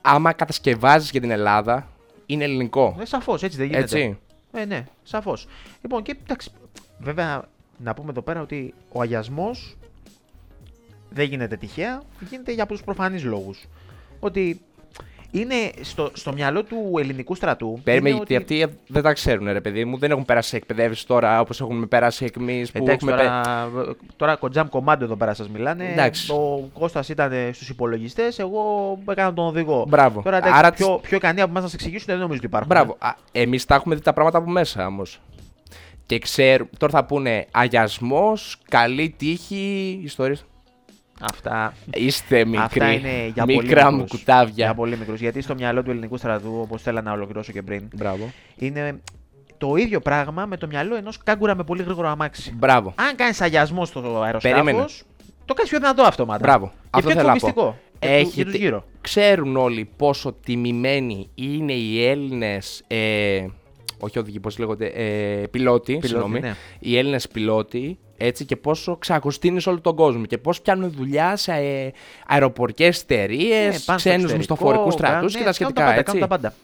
Άμα 0.00 0.32
κατασκευάζεις 0.32 1.10
για 1.10 1.20
την 1.20 1.30
Ελλάδα, 1.30 1.86
είναι 2.26 2.44
ελληνικό. 2.44 2.96
Ε, 3.00 3.04
σαφώς, 3.04 3.42
έτσι 3.42 3.56
δεν 3.58 3.66
γίνεται. 3.66 3.82
Έτσι. 3.82 4.18
Ε, 4.52 4.64
ναι, 4.64 4.84
σαφώς. 5.02 5.46
Λοιπόν, 5.82 6.02
και 6.02 6.16
εντάξει. 6.22 6.50
Βέβαια, 6.98 7.44
να 7.76 7.94
πούμε 7.94 8.10
εδώ 8.10 8.22
πέρα 8.22 8.40
ότι 8.40 8.74
ο 8.92 9.00
αγιασμός 9.00 9.76
δεν 11.10 11.26
γίνεται 11.28 11.56
τυχαία, 11.56 12.02
γίνεται 12.30 12.52
για 12.52 12.66
του 12.66 12.84
προφανείς 12.84 13.24
λόγους. 13.24 13.64
Ότι 14.20 14.60
είναι 15.34 15.70
στο, 15.80 16.10
στο 16.12 16.32
μυαλό 16.32 16.62
του 16.62 16.94
ελληνικού 16.98 17.34
στρατού. 17.34 17.80
Περίμενε, 17.84 18.16
είναι 18.16 18.24
γιατί 18.28 18.62
αυτοί 18.62 18.76
δεν 18.86 19.02
τα 19.02 19.12
ξέρουν, 19.12 19.52
ρε 19.52 19.60
παιδί 19.60 19.84
μου. 19.84 19.98
Δεν 19.98 20.10
έχουν 20.10 20.24
περάσει 20.24 20.56
εκπαιδεύσεις 20.56 21.04
τώρα 21.04 21.40
όπως 21.40 21.60
έχουμε 21.60 21.86
περάσει 21.86 22.30
εμεί. 22.36 22.66
Που 22.72 22.78
Εντάξει, 22.78 23.06
έχουμε 23.06 23.10
τώρα, 23.10 23.70
τώρα 24.16 24.36
κοντζάμ 24.36 24.68
κομμάτι 24.68 25.04
εδώ 25.04 25.16
πέρα 25.16 25.34
σας 25.34 25.48
μιλάνε. 25.48 25.88
Εντάξει. 25.92 26.32
Ο 26.32 26.70
Κώστας 26.72 27.08
ήταν 27.08 27.32
στους 27.52 27.68
υπολογιστές, 27.68 28.38
εγώ 28.38 28.62
έκανα 29.10 29.32
τον 29.32 29.46
οδηγό. 29.46 29.84
Μπράβο. 29.88 30.22
Τώρα 30.22 30.36
εντάξει, 30.36 30.58
Άρα 30.58 30.70
πιο, 30.70 30.98
πιο 31.02 31.16
ικανοί 31.16 31.40
από 31.40 31.50
εμάς 31.50 31.62
να 31.62 31.68
σας 31.68 31.74
εξηγήσουν 31.74 32.06
δεν 32.06 32.18
νομίζω 32.18 32.36
ότι 32.36 32.46
υπάρχουν. 32.46 32.68
Μπράβο. 32.68 32.96
Εμείς 33.32 33.64
τα 33.64 33.74
έχουμε 33.74 33.94
δει 33.94 34.02
τα 34.02 34.12
πράγματα 34.12 34.38
από 34.38 34.50
μέσα 34.50 34.86
όμως. 34.86 35.20
Και 36.06 36.18
ξέρουμε. 36.18 36.70
Τώρα 36.78 36.92
θα 36.92 37.04
πούνε 37.04 37.46
αγιασμός, 37.50 38.58
καλή 38.68 39.14
τύχη, 39.18 40.00
ιστορίες. 40.04 40.44
Αυτά, 41.20 41.74
Είστε 41.94 42.44
μικροί. 42.44 42.58
αυτά 42.64 42.92
είναι 42.92 43.30
για 43.34 43.44
πολύ 43.44 43.56
Μικρά 43.56 43.90
μου 43.90 43.96
μικρούς. 44.00 44.18
κουτάβια. 44.20 44.52
Για 44.64 44.74
πολύ 44.74 44.96
μικρούς. 44.96 45.20
Γιατί 45.20 45.40
στο 45.42 45.54
μυαλό 45.54 45.82
του 45.82 45.90
ελληνικού 45.90 46.16
στρατού, 46.16 46.58
όπως 46.60 46.82
θέλω 46.82 47.00
να 47.00 47.12
ολοκληρώσω 47.12 47.52
και 47.52 47.62
πριν, 47.62 47.88
Μπράβο. 47.96 48.30
είναι 48.56 49.00
το 49.58 49.76
ίδιο 49.76 50.00
πράγμα 50.00 50.46
με 50.46 50.56
το 50.56 50.66
μυαλό 50.66 50.96
ενός 50.96 51.18
κάγκουρα 51.24 51.54
με 51.54 51.64
πολύ 51.64 51.82
γρήγορο 51.82 52.08
αμάξι. 52.08 52.54
Μπράβο. 52.56 52.94
Αν 52.96 53.16
κάνεις 53.16 53.40
αγιασμό 53.40 53.84
στο 53.84 54.00
αεροσκάφος, 54.00 54.42
Περίμενε. 54.42 54.84
το 55.44 55.54
κάνεις 55.54 55.70
πιο 55.70 55.78
δυνατό 55.80 56.02
αυτόματα. 56.02 56.38
Μπράβο. 56.38 56.66
Και 56.66 56.72
Αυτό 56.90 57.08
πιο 57.08 57.16
θέλω 57.16 57.28
να 57.32 57.36
πω. 57.36 57.46
εκφοβιστικό. 57.46 57.76
Για 58.00 58.08
του- 58.10 58.14
Έχετε- 58.16 58.34
Για 58.34 58.44
τους 58.44 58.54
γύρω. 58.54 58.84
Ξέρουν 59.00 59.56
όλοι 59.56 59.88
πόσο 59.96 60.32
τιμημένοι 60.44 61.28
είναι 61.34 61.72
οι 61.72 62.06
Έλληνες, 62.06 62.82
ε, 62.86 63.46
όχι 63.98 64.18
οδηγοί, 64.18 64.40
πώς 64.40 64.58
λέγονται, 64.58 64.86
ε, 64.86 65.46
πιλότοι, 65.50 66.00
συγγνώμη, 66.02 66.40
ναι. 66.40 66.54
οι 66.78 66.98
Έλληνες 66.98 67.28
πιλότοι, 67.28 67.98
έτσι, 68.16 68.44
και 68.44 68.56
πόσο 68.56 68.96
ξακουστίνει 68.96 69.60
σε 69.60 69.68
όλο 69.68 69.80
τον 69.80 69.96
κόσμο 69.96 70.24
και 70.24 70.38
πώς 70.38 70.60
πιάνουν 70.60 70.90
δουλειά 70.90 71.36
σε 71.36 71.52
ε, 71.52 71.90
αεροπορικές 72.26 73.02
εταιρείες, 73.02 73.50
Ναι, 73.50 73.64
πάνε 73.64 73.78
στο 73.78 73.94
ξένους 73.94 74.22
εξωτερικό, 74.22 74.36
μισθοφορικούς 74.38 74.94
κάνουν- 74.94 75.08
στρατούς 75.08 75.32
ναι, 75.34 75.38
και 75.38 75.44
τα 75.44 75.52
κάνουν 75.52 75.54
σχετικά, 75.54 75.82
πάντα, 75.84 75.92
έτσι. 75.98 76.04
κάνουν 76.04 76.20
τα 76.20 76.26
πάντα. 76.28 76.54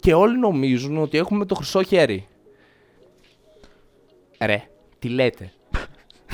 Και 0.00 0.14
όλοι 0.14 0.38
νομίζουν 0.38 0.98
ότι 0.98 1.18
έχουμε 1.18 1.44
το 1.44 1.54
χρυσό 1.54 1.82
χέρι. 1.82 2.26
Ρε, 4.40 4.62
τι 4.98 5.08
λέτε; 5.08 5.52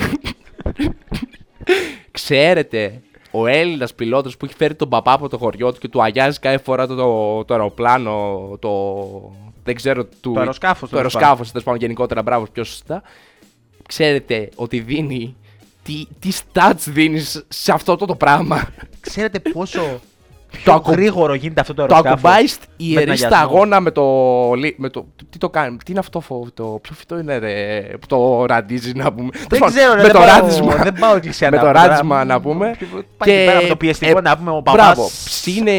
Ξέρετε, 2.11 3.01
ο 3.35 3.47
Έλληνας 3.47 3.93
πιλότος 3.93 4.37
που 4.37 4.45
έχει 4.45 4.53
φέρει 4.55 4.75
τον 4.75 4.89
παπά 4.89 5.13
από 5.13 5.29
το 5.29 5.37
χωριό 5.37 5.73
του 5.73 5.79
και 5.79 5.87
του 5.87 6.03
αγιάζει 6.03 6.39
κάθε 6.39 6.57
φορά 6.57 6.87
το, 6.87 6.95
το, 6.95 7.43
το 7.45 7.53
αεροπλάνο, 7.53 8.57
το. 8.59 8.71
Δεν 9.63 9.75
ξέρω. 9.75 10.05
Του, 10.05 10.31
Το 10.33 10.39
αεροσκάφος, 10.39 10.89
Το 10.89 10.95
τέλος 10.95 11.15
αεροσκάφος, 11.15 11.47
τέλος 11.51 11.63
πάντων, 11.63 11.79
γενικότερα, 11.79 12.21
μπράβο, 12.21 12.47
πιο 12.51 12.63
σωστά. 12.63 13.01
Ξέρετε 13.87 14.49
ότι 14.55 14.79
δίνει. 14.79 15.35
Τι, 15.83 16.05
τι 16.19 16.29
stats 16.31 16.85
δίνεις 16.85 17.45
σε 17.47 17.71
αυτό 17.71 17.95
το, 17.95 18.05
το 18.05 18.15
πράγμα; 18.15 18.67
Ξέρετε 18.99 19.39
πόσο 19.39 19.79
Το 19.79 19.99
πιο 20.63 20.73
ακου- 20.73 20.91
γρήγορο 20.93 21.33
γίνεται 21.33 21.61
αυτό 21.61 21.73
το 21.73 21.85
το 21.85 21.95
αεροσκάφος. 21.95 22.23
ακουμπάεις 22.29 22.57
με 22.59 22.65
ιερή 22.85 23.05
τον 23.05 23.15
στα 23.17 23.25
αγιασμό. 23.27 23.55
αγώνα 23.55 23.79
με 23.79 23.91
το, 23.91 24.03
λι- 24.57 24.77
με 24.77 24.89
το. 24.89 25.05
Τι 25.29 25.37
το 25.37 25.49
κάνει, 25.49 25.77
τι 25.85 25.91
είναι 25.91 25.99
αυτό 25.99 26.19
φο- 26.19 26.47
το. 26.53 26.63
Ποιο 26.81 26.95
φυτό 26.95 27.19
είναι, 27.19 27.37
ρε, 27.37 27.81
που 27.99 28.07
το 28.07 28.45
ραντίζει 28.45 28.91
να 28.95 29.13
πούμε. 29.13 29.29
Δεν 29.31 29.47
Τέλος 29.47 29.59
πάντων, 29.59 29.75
ξέρω, 29.75 29.91
ρε, 29.91 29.97
με 29.97 30.03
δεν 30.03 30.11
το 30.11 30.19
πάω- 30.19 30.27
ράντισμα. 30.39 30.75
δεν 30.75 30.93
πάω 30.99 31.15
εκκλησία 31.15 31.49
με 31.49 31.55
να 31.57 31.61
το 31.63 31.67
πω 31.69 31.73
τώρα. 31.73 31.87
ράντισμα 31.87 32.23
να 32.25 32.41
πούμε. 32.41 32.75
Πάει 33.17 33.33
εκεί 33.35 33.45
πέρα 33.45 33.57
από 33.59 33.67
το 33.67 33.75
πιεστικό 33.75 34.21
να 34.21 34.37
πούμε 34.37 34.51
ο 34.51 34.61
παπάς. 34.61 34.73
Μπράβο. 34.85 35.09
Ψήνε 35.25 35.71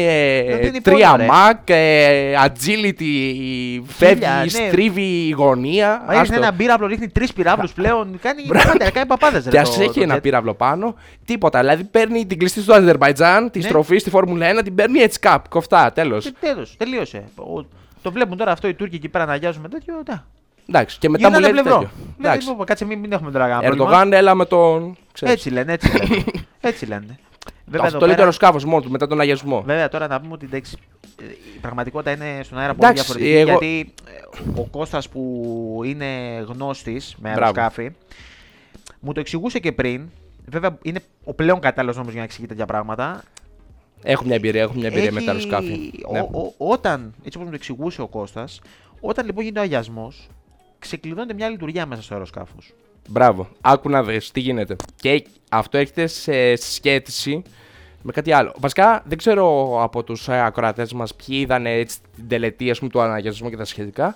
Να 0.49 0.55
δίνει 0.57 0.81
τρία 0.81 1.09
πόνο, 1.11 1.17
ρε. 1.23 1.25
μακ, 1.25 1.69
ε, 1.69 2.33
agility, 2.45 3.13
φεύγει, 3.87 4.25
ναι. 4.41 4.47
στρίβει 4.67 5.01
η 5.27 5.31
γωνία. 5.31 5.87
Μα 6.07 6.11
ρίχνει 6.13 6.21
άστο. 6.21 6.35
ένα 6.35 6.51
μπύραυλο, 6.51 6.87
ρίχνει 6.87 7.07
τρεις 7.09 7.33
πυράβλους 7.33 7.73
πλέον. 7.73 8.19
Κάνει 8.21 8.43
Μπράβο. 8.47 8.67
πάντα, 8.67 8.91
κάνει 8.91 9.05
παπάδες. 9.07 9.47
Και 9.49 9.59
ας 9.59 9.79
έχει 9.79 9.99
ένα 9.99 10.19
πύραυλο 10.19 10.53
πάνω, 10.53 10.95
τίποτα. 11.25 11.59
Δηλαδή 11.59 11.83
παίρνει 11.83 12.25
την 12.25 12.39
κλειστή 12.39 12.61
στο 12.61 12.73
Αζερβαϊτζάν, 12.73 13.51
τη 13.51 13.59
Ναι. 13.59 13.65
στροφή 13.65 13.97
στη 13.97 14.09
Φόρμουλα 14.09 14.47
1, 14.47 14.63
την 14.65 14.75
παίρνει 14.75 14.99
έτσι 14.99 15.19
καπ. 15.19 15.47
Κοφτά, 15.49 15.91
τέλος. 15.91 16.31
Τέλος, 16.39 16.77
τελείωσε. 16.77 17.23
Ο- 17.35 17.65
Το 18.01 18.11
βλέπουν 18.11 18.37
τώρα 18.37 18.51
αυτό 18.51 18.67
οι 18.67 18.73
Τούρκοι 18.73 18.95
εκεί 18.95 19.09
πέρα 19.09 19.25
να 19.25 19.31
αγιάζουν 19.33 19.61
με 19.61 19.67
τέτοιο. 19.69 20.03
Να. 20.07 20.25
Εντάξει, 20.69 20.97
και 20.99 21.09
μετά 21.09 21.29
μου 21.29 21.33
Γυρνάνε 21.35 21.53
λέει 21.53 21.61
πλευρό. 21.63 21.79
τέτοιο. 21.81 21.95
Λέει, 22.17 22.31
Εντάξει. 22.31 22.47
λοιπόν, 22.49 22.65
Κάτσε, 22.65 22.85
μην, 22.85 22.99
μην 22.99 23.11
έχουμε 23.11 23.31
τώρα 23.31 23.43
κανένα 23.47 23.61
πρόβλημα. 23.61 23.85
Ερντογάν, 23.87 24.13
έλα 24.13 24.35
με 24.35 24.45
τον. 24.45 24.97
ξέρεις. 25.11 25.33
Έτσι 25.33 25.49
λένε, 25.49 25.73
έτσι 25.73 25.87
λένε. 25.97 26.23
έτσι 26.61 26.85
λένε. 26.85 27.19
Βέβαια, 27.65 27.81
Αυτό 27.85 27.87
εδώ 27.87 27.99
το 27.99 27.99
λέει 27.99 27.99
το 27.99 28.05
πέρα- 28.07 28.21
αεροσκάφο 28.21 28.67
μόνο 28.67 28.81
του 28.81 28.91
μετά 28.91 29.07
τον 29.07 29.19
αγιασμό. 29.19 29.61
Βέβαια 29.61 29.89
τώρα 29.89 30.07
να 30.07 30.19
πούμε 30.21 30.33
ότι 30.33 30.45
εντάξει, 30.45 30.77
ε, 31.21 31.25
η 31.55 31.59
πραγματικότητα 31.61 32.11
είναι 32.11 32.43
στον 32.43 32.57
αέρα 32.57 32.73
πολύ 32.73 32.91
Εντάξει, 32.91 33.03
διαφορετική. 33.03 33.37
εγώ- 33.37 33.49
Γιατί 33.49 33.93
ε, 34.55 34.59
ο 34.61 34.63
Κώστας 34.71 35.09
που 35.09 35.81
είναι 35.85 36.05
γνώστης 36.47 37.15
με 37.19 37.29
Μπράβο. 37.33 37.41
αεροσκάφη 37.59 37.91
μου 38.99 39.11
το 39.13 39.19
εξηγούσε 39.19 39.59
και 39.59 39.71
πριν. 39.71 40.09
Βέβαια 40.45 40.77
είναι 40.81 40.99
ο 41.23 41.33
πλέον 41.33 41.59
κατάλληλος 41.59 41.95
νόμος 41.95 42.11
για 42.11 42.19
να 42.19 42.25
εξηγεί 42.25 42.47
τέτοια 42.47 42.65
πράγματα. 42.65 43.23
Έχω 44.07 44.23
μια 44.25 44.35
εμπειρία, 44.35 44.61
έχω 44.61 44.73
μια 44.75 44.87
εμπειρία 44.87 45.11
με 45.11 45.21
τα 45.21 45.31
Έχει- 45.31 45.49
αεροσκάφη. 45.53 45.91
ο- 46.05 46.11
Ναι. 46.11 46.19
ο- 46.19 46.53
όταν, 46.57 47.13
έτσι 47.17 47.37
όπως 47.37 47.43
μου 47.43 47.49
το 47.49 47.55
εξηγούσε 47.55 48.01
ο 48.01 48.07
Κώστας, 48.07 48.61
όταν 49.01 49.25
λοιπόν 49.25 49.43
γίνεται 49.43 49.59
ο 49.59 49.63
αγιασμός, 49.63 50.27
ξεκλειδώνεται 50.79 51.33
μια 51.33 51.49
λειτουργία 51.49 51.85
μέσα 51.85 52.01
στο 52.01 52.13
αεροσκάφος. 52.13 52.73
Μπράβο. 53.09 53.47
Άκου 53.61 53.89
να 53.89 54.03
δεις 54.03 54.31
τι 54.31 54.39
γίνεται. 54.39 54.75
Και 54.95 55.25
αυτό 55.49 55.77
έρχεται 55.77 56.07
σε 56.07 56.55
σχέση 56.55 57.41
με 58.01 58.11
κάτι 58.11 58.31
άλλο. 58.31 58.53
Βασικά 58.59 59.03
δεν 59.05 59.17
ξέρω 59.17 59.77
από 59.83 60.03
τους 60.03 60.29
ακροατές 60.29 60.93
μας 60.93 61.15
ποιοι 61.15 61.37
είδαν 61.41 61.65
έτσι 61.65 61.97
την 62.15 62.27
τελετή 62.27 62.69
ας 62.69 62.77
πούμε, 62.79 62.89
του 62.91 63.01
αναγιασμού 63.01 63.49
και 63.49 63.57
τα 63.57 63.65
σχετικά. 63.65 64.15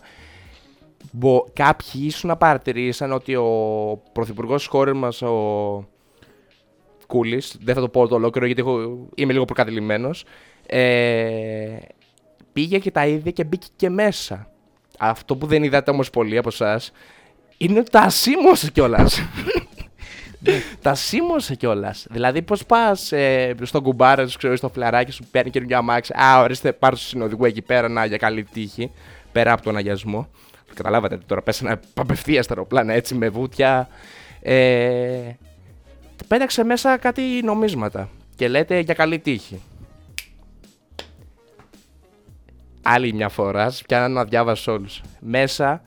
Μπο, 1.11 1.43
κάποιοι 1.53 2.01
ίσως 2.05 2.23
να 2.23 2.35
παρατηρήσαν 2.35 3.11
ότι 3.11 3.35
ο 3.35 4.01
πρωθυπουργός 4.13 4.57
της 4.61 4.67
χώρας 4.67 4.97
μας, 4.97 5.21
ο 5.21 5.87
Κούλης, 7.09 7.57
δεν 7.61 7.75
θα 7.75 7.81
το 7.81 7.89
πω 7.89 8.07
το 8.07 8.15
ολόκληρο 8.15 8.45
γιατί 8.45 8.61
εγώ 8.61 9.07
είμαι 9.15 9.33
λίγο 9.33 9.45
προκατηλημένος, 9.45 10.25
ε, 10.65 11.77
πήγε 12.53 12.79
και 12.79 12.91
τα 12.91 13.07
είδε 13.07 13.31
και 13.31 13.43
μπήκε 13.43 13.67
και 13.75 13.89
μέσα. 13.89 14.51
Αυτό 14.99 15.35
που 15.35 15.45
δεν 15.45 15.63
είδατε 15.63 15.91
όμως 15.91 16.09
πολλοί 16.09 16.37
από 16.37 16.49
εσάς 16.51 16.91
είναι 17.57 17.79
ότι 17.79 17.89
τα 17.89 18.09
σήμωσε 18.09 18.71
κιόλας. 18.71 19.21
τα 20.81 20.95
σήμωσε 20.95 21.55
κιόλας. 21.55 22.07
Δηλαδή, 22.09 22.41
πώς 22.41 22.65
πας 22.65 23.11
ε, 23.11 23.55
στον 23.61 23.83
κουμπάρα 23.83 24.27
σου, 24.27 24.37
ξέρω, 24.37 24.55
στο 24.55 24.69
φλαράκι 24.69 25.11
σου, 25.11 25.23
παίρνει 25.31 25.49
καινούργια 25.49 25.77
αμάξι. 25.77 26.13
Α, 26.13 26.41
ορίστε, 26.41 26.73
πάρ' 26.73 26.91
το 26.91 26.99
συνοδηγού 26.99 27.45
εκεί 27.45 27.61
πέρα 27.61 27.89
να 27.89 28.05
για 28.05 28.17
καλή 28.17 28.43
τύχη. 28.43 28.91
Πέρα 29.31 29.51
από 29.51 29.61
τον 29.61 29.75
αγιασμό. 29.75 30.29
Καταλάβατε 30.73 31.17
τώρα 31.25 31.41
πέσανε 31.41 31.79
απευθεία 31.93 32.43
στα 32.43 32.53
αεροπλάνα 32.53 32.93
έτσι 32.93 33.15
με 33.15 33.29
βούτια. 33.29 33.87
Ε, 34.41 34.55
πέταξε 36.29 36.63
μέσα 36.63 36.97
κάτι 36.97 37.21
νομίσματα 37.43 38.09
και 38.35 38.47
λέτε 38.47 38.79
για 38.79 38.93
καλή 38.93 39.19
τύχη. 39.19 39.61
Άλλη 42.81 43.13
μια 43.13 43.29
φορά, 43.29 43.69
σας 43.69 43.81
πιάνω 43.81 44.07
να 44.07 44.23
διάβασω 44.23 44.71
όλους. 44.71 45.01
Μέσα 45.19 45.81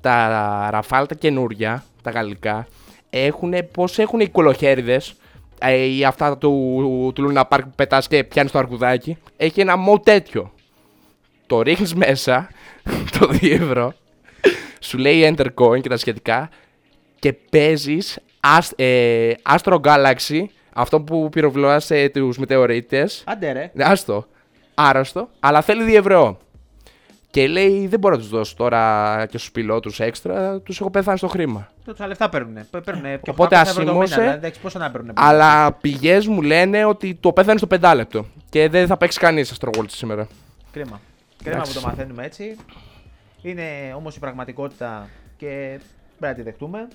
τα 0.00 0.68
ραφάλ 0.70 1.06
τα 1.06 1.14
καινούρια, 1.14 1.84
τα 2.02 2.10
γαλλικά, 2.10 2.66
έχουν, 3.10 3.54
πώς 3.72 3.98
έχουν 3.98 4.20
οι 4.20 4.28
κολοχέριδες, 4.28 5.14
ε, 5.60 5.84
ή 5.84 6.04
αυτά 6.04 6.38
του, 6.38 7.12
του 7.14 7.32
Luna 7.32 7.42
Park 7.48 7.60
που 7.62 7.72
πετάς 7.76 8.08
και 8.08 8.24
πιάνεις 8.24 8.52
το 8.52 8.58
αρκουδάκι, 8.58 9.16
έχει 9.36 9.60
ένα 9.60 9.76
μο 9.76 10.00
τέτοιο. 10.00 10.52
Το 11.46 11.62
ρίχνεις 11.62 11.94
μέσα, 11.94 12.48
το 13.18 13.28
2 13.32 13.50
ευρώ, 13.50 13.94
σου 14.80 14.98
λέει 14.98 15.34
Enter 15.36 15.46
Coin 15.54 15.80
και 15.80 15.88
τα 15.88 15.96
σχετικά 15.96 16.48
και 17.22 17.32
παίζεις 17.32 18.18
Ast- 18.58 18.72
ε, 18.76 19.32
Astro 19.56 19.80
Galaxy, 19.80 20.44
αυτό 20.72 21.00
που 21.00 21.28
πυροβολάς 21.28 21.90
τους 22.12 22.38
μετεωρίτες, 22.38 23.24
Άντε 23.26 23.52
ρε. 23.52 23.70
ναι, 23.74 23.84
άστο. 23.84 24.26
Άρρωστο, 24.74 25.28
αλλά 25.40 25.60
θέλει 25.62 25.84
2 25.84 25.96
ευρώ. 25.96 26.38
Και 27.30 27.46
λέει: 27.48 27.86
Δεν 27.86 27.98
μπορώ 27.98 28.14
να 28.14 28.20
τους 28.20 28.30
δώσω 28.30 28.54
τώρα 28.56 29.26
και 29.30 29.38
στους 29.38 29.50
πιλότους 29.52 30.00
έξτρα, 30.00 30.60
τους 30.60 30.80
έχω 30.80 30.90
πεθάνει 30.90 31.18
στο 31.18 31.28
χρήμα. 31.28 31.68
Τόσα 31.84 32.06
λεφτά 32.06 32.28
παίρνουν. 32.28 32.58
Παίρνουν 32.84 33.02
και 33.22 33.30
Οπότε 33.30 33.56
800 33.56 33.60
ευρώ 33.66 33.84
το 33.84 33.90
μήνα, 33.92 34.02
ασήμωσε, 34.02 34.20
δηλαδή, 34.20 34.36
εντάξει, 34.38 34.60
πόσο 34.60 34.78
να 34.78 34.90
παίρνουν. 34.90 35.10
Αλλά 35.14 35.72
πηγές 35.72 36.26
μου 36.26 36.42
λένε 36.42 36.84
ότι 36.84 37.14
το 37.14 37.32
πέθανε 37.32 37.58
στο 37.58 37.66
πεντάλεπτο. 37.66 38.26
Και 38.50 38.68
δεν 38.68 38.86
θα 38.86 38.96
παίξει 38.96 39.18
κανείς 39.18 39.58
Astro 39.58 39.68
World 39.78 39.88
σήμερα. 39.88 40.26
Κρίμα. 40.72 41.00
Κρίμα 41.42 41.56
Εντάξει. 41.56 41.74
που 41.74 41.80
το 41.80 41.86
μαθαίνουμε 41.86 42.24
έτσι. 42.24 42.56
Είναι 43.42 43.62
όμως 43.96 44.16
η 44.16 44.18
πραγματικότητα 44.18 45.08
και 45.36 45.80
πρέπει 46.22 46.38
να 46.38 46.44
τη 46.44 46.50
δεχτούμε. 46.50 46.88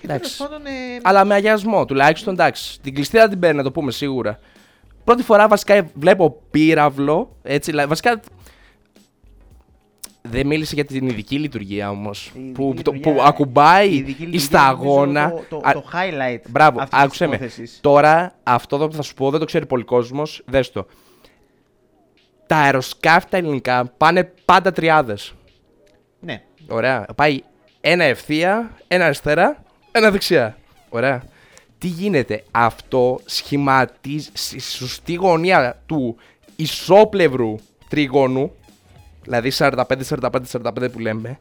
Και 0.00 0.06
τέλος 0.06 0.16
Εντάξει. 0.16 0.36
πάντων. 0.38 0.66
ε, 0.66 0.70
Αλλά 1.02 1.24
με 1.24 1.34
αγιασμό, 1.34 1.84
τουλάχιστον 1.84 2.32
εντάξει. 2.34 2.80
Την 2.80 2.94
κλειστήρα 2.94 3.28
την 3.28 3.38
παίρνει, 3.38 3.56
να 3.56 3.62
το 3.62 3.72
πούμε 3.72 3.90
σίγουρα. 3.90 4.38
Πρώτη 5.04 5.22
φορά 5.22 5.48
βασικά 5.48 5.88
βλέπω 5.94 6.42
πύραυλο. 6.50 7.36
Έτσι, 7.42 7.70
δηλαδή, 7.70 7.88
βασικά. 7.88 8.20
Δεν 10.28 10.46
μίλησε 10.46 10.74
για 10.74 10.84
την 10.84 11.08
ειδική 11.08 11.38
λειτουργία 11.38 11.90
όμως. 11.90 12.32
η 12.34 12.38
ειδική 12.40 12.52
Που, 12.52 12.62
το- 12.82 12.92
λειτουργία- 12.92 13.12
που 13.14 13.22
ακουμπάει 13.22 13.88
η 13.90 13.94
ειδική 13.94 14.22
η 14.22 14.26
λειτουργία 14.26 14.40
σταγόνα. 14.40 15.28
νομίζω 15.28 15.44
Το, 15.48 15.56
το, 15.60 15.68
Α, 15.68 15.72
το 15.72 15.84
highlight. 15.92 16.40
Μπράβο, 16.48 16.80
αυτής 16.80 16.94
της 16.98 17.04
άκουσε 17.04 17.26
με. 17.26 17.34
υπόθεσης. 17.34 17.78
Τώρα, 17.80 18.32
αυτό 18.42 18.76
εδώ 18.76 18.88
που 18.88 18.94
θα 18.94 19.02
σου 19.02 19.14
πω 19.14 19.30
δεν 19.30 19.40
το 19.40 19.46
ξέρει 19.46 19.66
πολύ 19.66 19.84
κόσμος. 19.84 20.42
Δες 20.46 20.70
το. 20.72 20.86
Τα 22.46 22.56
αεροσκάφη 22.56 23.26
τα 23.28 23.36
ελληνικά 23.36 23.84
πάνε 23.96 24.24
πάντα 24.44 24.72
τριάδες. 24.72 25.34
Ναι. 26.26 26.42
Ωραία. 26.68 27.06
Πάει 27.14 27.40
ένα 27.80 28.04
ευθεία, 28.04 28.70
ένα 28.88 29.04
αριστερά, 29.04 29.62
ένα 29.92 30.10
δεξιά. 30.10 30.56
Ωραία. 30.88 31.22
Τι 31.78 31.86
γίνεται; 31.86 32.44
Αυτό 32.50 33.20
σχηματίζει 33.24 34.30
στη 34.32 34.60
σωστή 34.60 35.14
γωνία 35.14 35.82
του 35.86 36.16
ισόπλευρου 36.56 37.54
τρίγωνου, 37.88 38.52
δηλαδή 39.22 39.52
45-45-45 39.58 40.92
που 40.92 40.98
λέμε, 40.98 41.38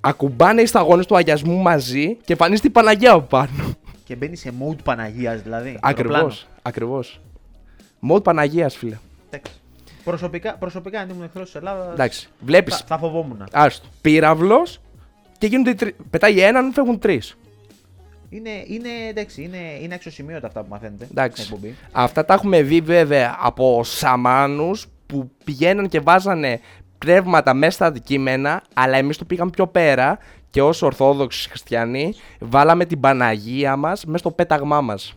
ακουμπάνε 0.00 0.62
οι 0.62 0.66
σταγόνες 0.66 1.06
του 1.06 1.16
αγιασμού 1.16 1.56
μαζί 1.56 2.14
και 2.14 2.32
εμφανίζεται 2.32 2.66
η 2.66 2.70
Παναγία 2.70 3.12
από 3.12 3.26
πάνω. 3.26 3.76
Και 4.04 4.16
μπαίνει 4.16 4.36
σε 4.36 4.52
mode 4.60 4.82
Παναγίας 4.84 5.42
δηλαδή. 5.42 5.78
Ακριβώς, 5.80 6.46
ακριβώς. 6.62 7.20
Μode 8.08 8.22
Παναγίας, 8.22 8.76
φίλε. 8.76 8.98
Εντάξει. 9.30 9.52
Προσωπικά, 10.06 10.56
προσωπικά, 10.56 11.00
αν 11.00 11.08
ήμουν 11.08 11.22
εχθρός 11.22 11.44
της 11.44 11.54
Ελλάδας. 11.54 11.92
Εντάξει, 11.92 12.28
βλέπεις, 12.40 12.76
Θα, 12.76 12.84
θα 12.86 12.98
φοβόμουν. 12.98 13.46
άστο, 13.52 13.88
πύραυλος 14.00 14.80
και 15.38 15.46
γίνονται 15.46 15.70
οι 15.70 15.74
τρει... 15.74 15.96
πετάει 16.10 16.40
έναν, 16.40 16.72
φεύγουν 16.72 16.98
τρεις. 16.98 17.36
Είναι, 18.28 18.50
είναι, 18.66 18.88
εντάξει, 19.08 19.42
είναι, 19.42 19.58
είναι 19.82 19.94
αξιοσημείωτα 19.94 20.46
αυτά 20.46 20.60
που 20.62 20.66
μαθαίνετε 20.70 21.06
Εντάξει. 21.10 21.42
στην 21.42 21.54
εκπομπή. 21.54 21.76
Αυτά 21.92 22.24
τα 22.24 22.34
έχουμε 22.34 22.62
δει 22.62 22.80
βέβαια 22.80 23.36
από 23.40 23.84
σαμάνους 23.84 24.86
που 25.06 25.30
πηγαίναν 25.44 25.88
και 25.88 26.00
βάζανε 26.00 26.60
πνεύματα 26.98 27.54
μέσα 27.54 27.70
στα 27.72 27.86
αντικείμενα, 27.86 28.62
αλλά 28.74 28.96
εμείς 28.96 29.16
το 29.16 29.24
πήγαμε 29.24 29.50
πιο 29.50 29.66
πέρα 29.66 30.18
και 30.50 30.62
ως 30.62 30.82
Ορθόδοξοι 30.82 31.48
Χριστιανοί 31.48 32.14
βάλαμε 32.38 32.84
την 32.84 33.00
Παναγία 33.00 33.76
μας 33.76 34.04
μέσα 34.04 34.18
στο 34.18 34.30
πέταγμά 34.30 34.80
μας. 34.80 35.14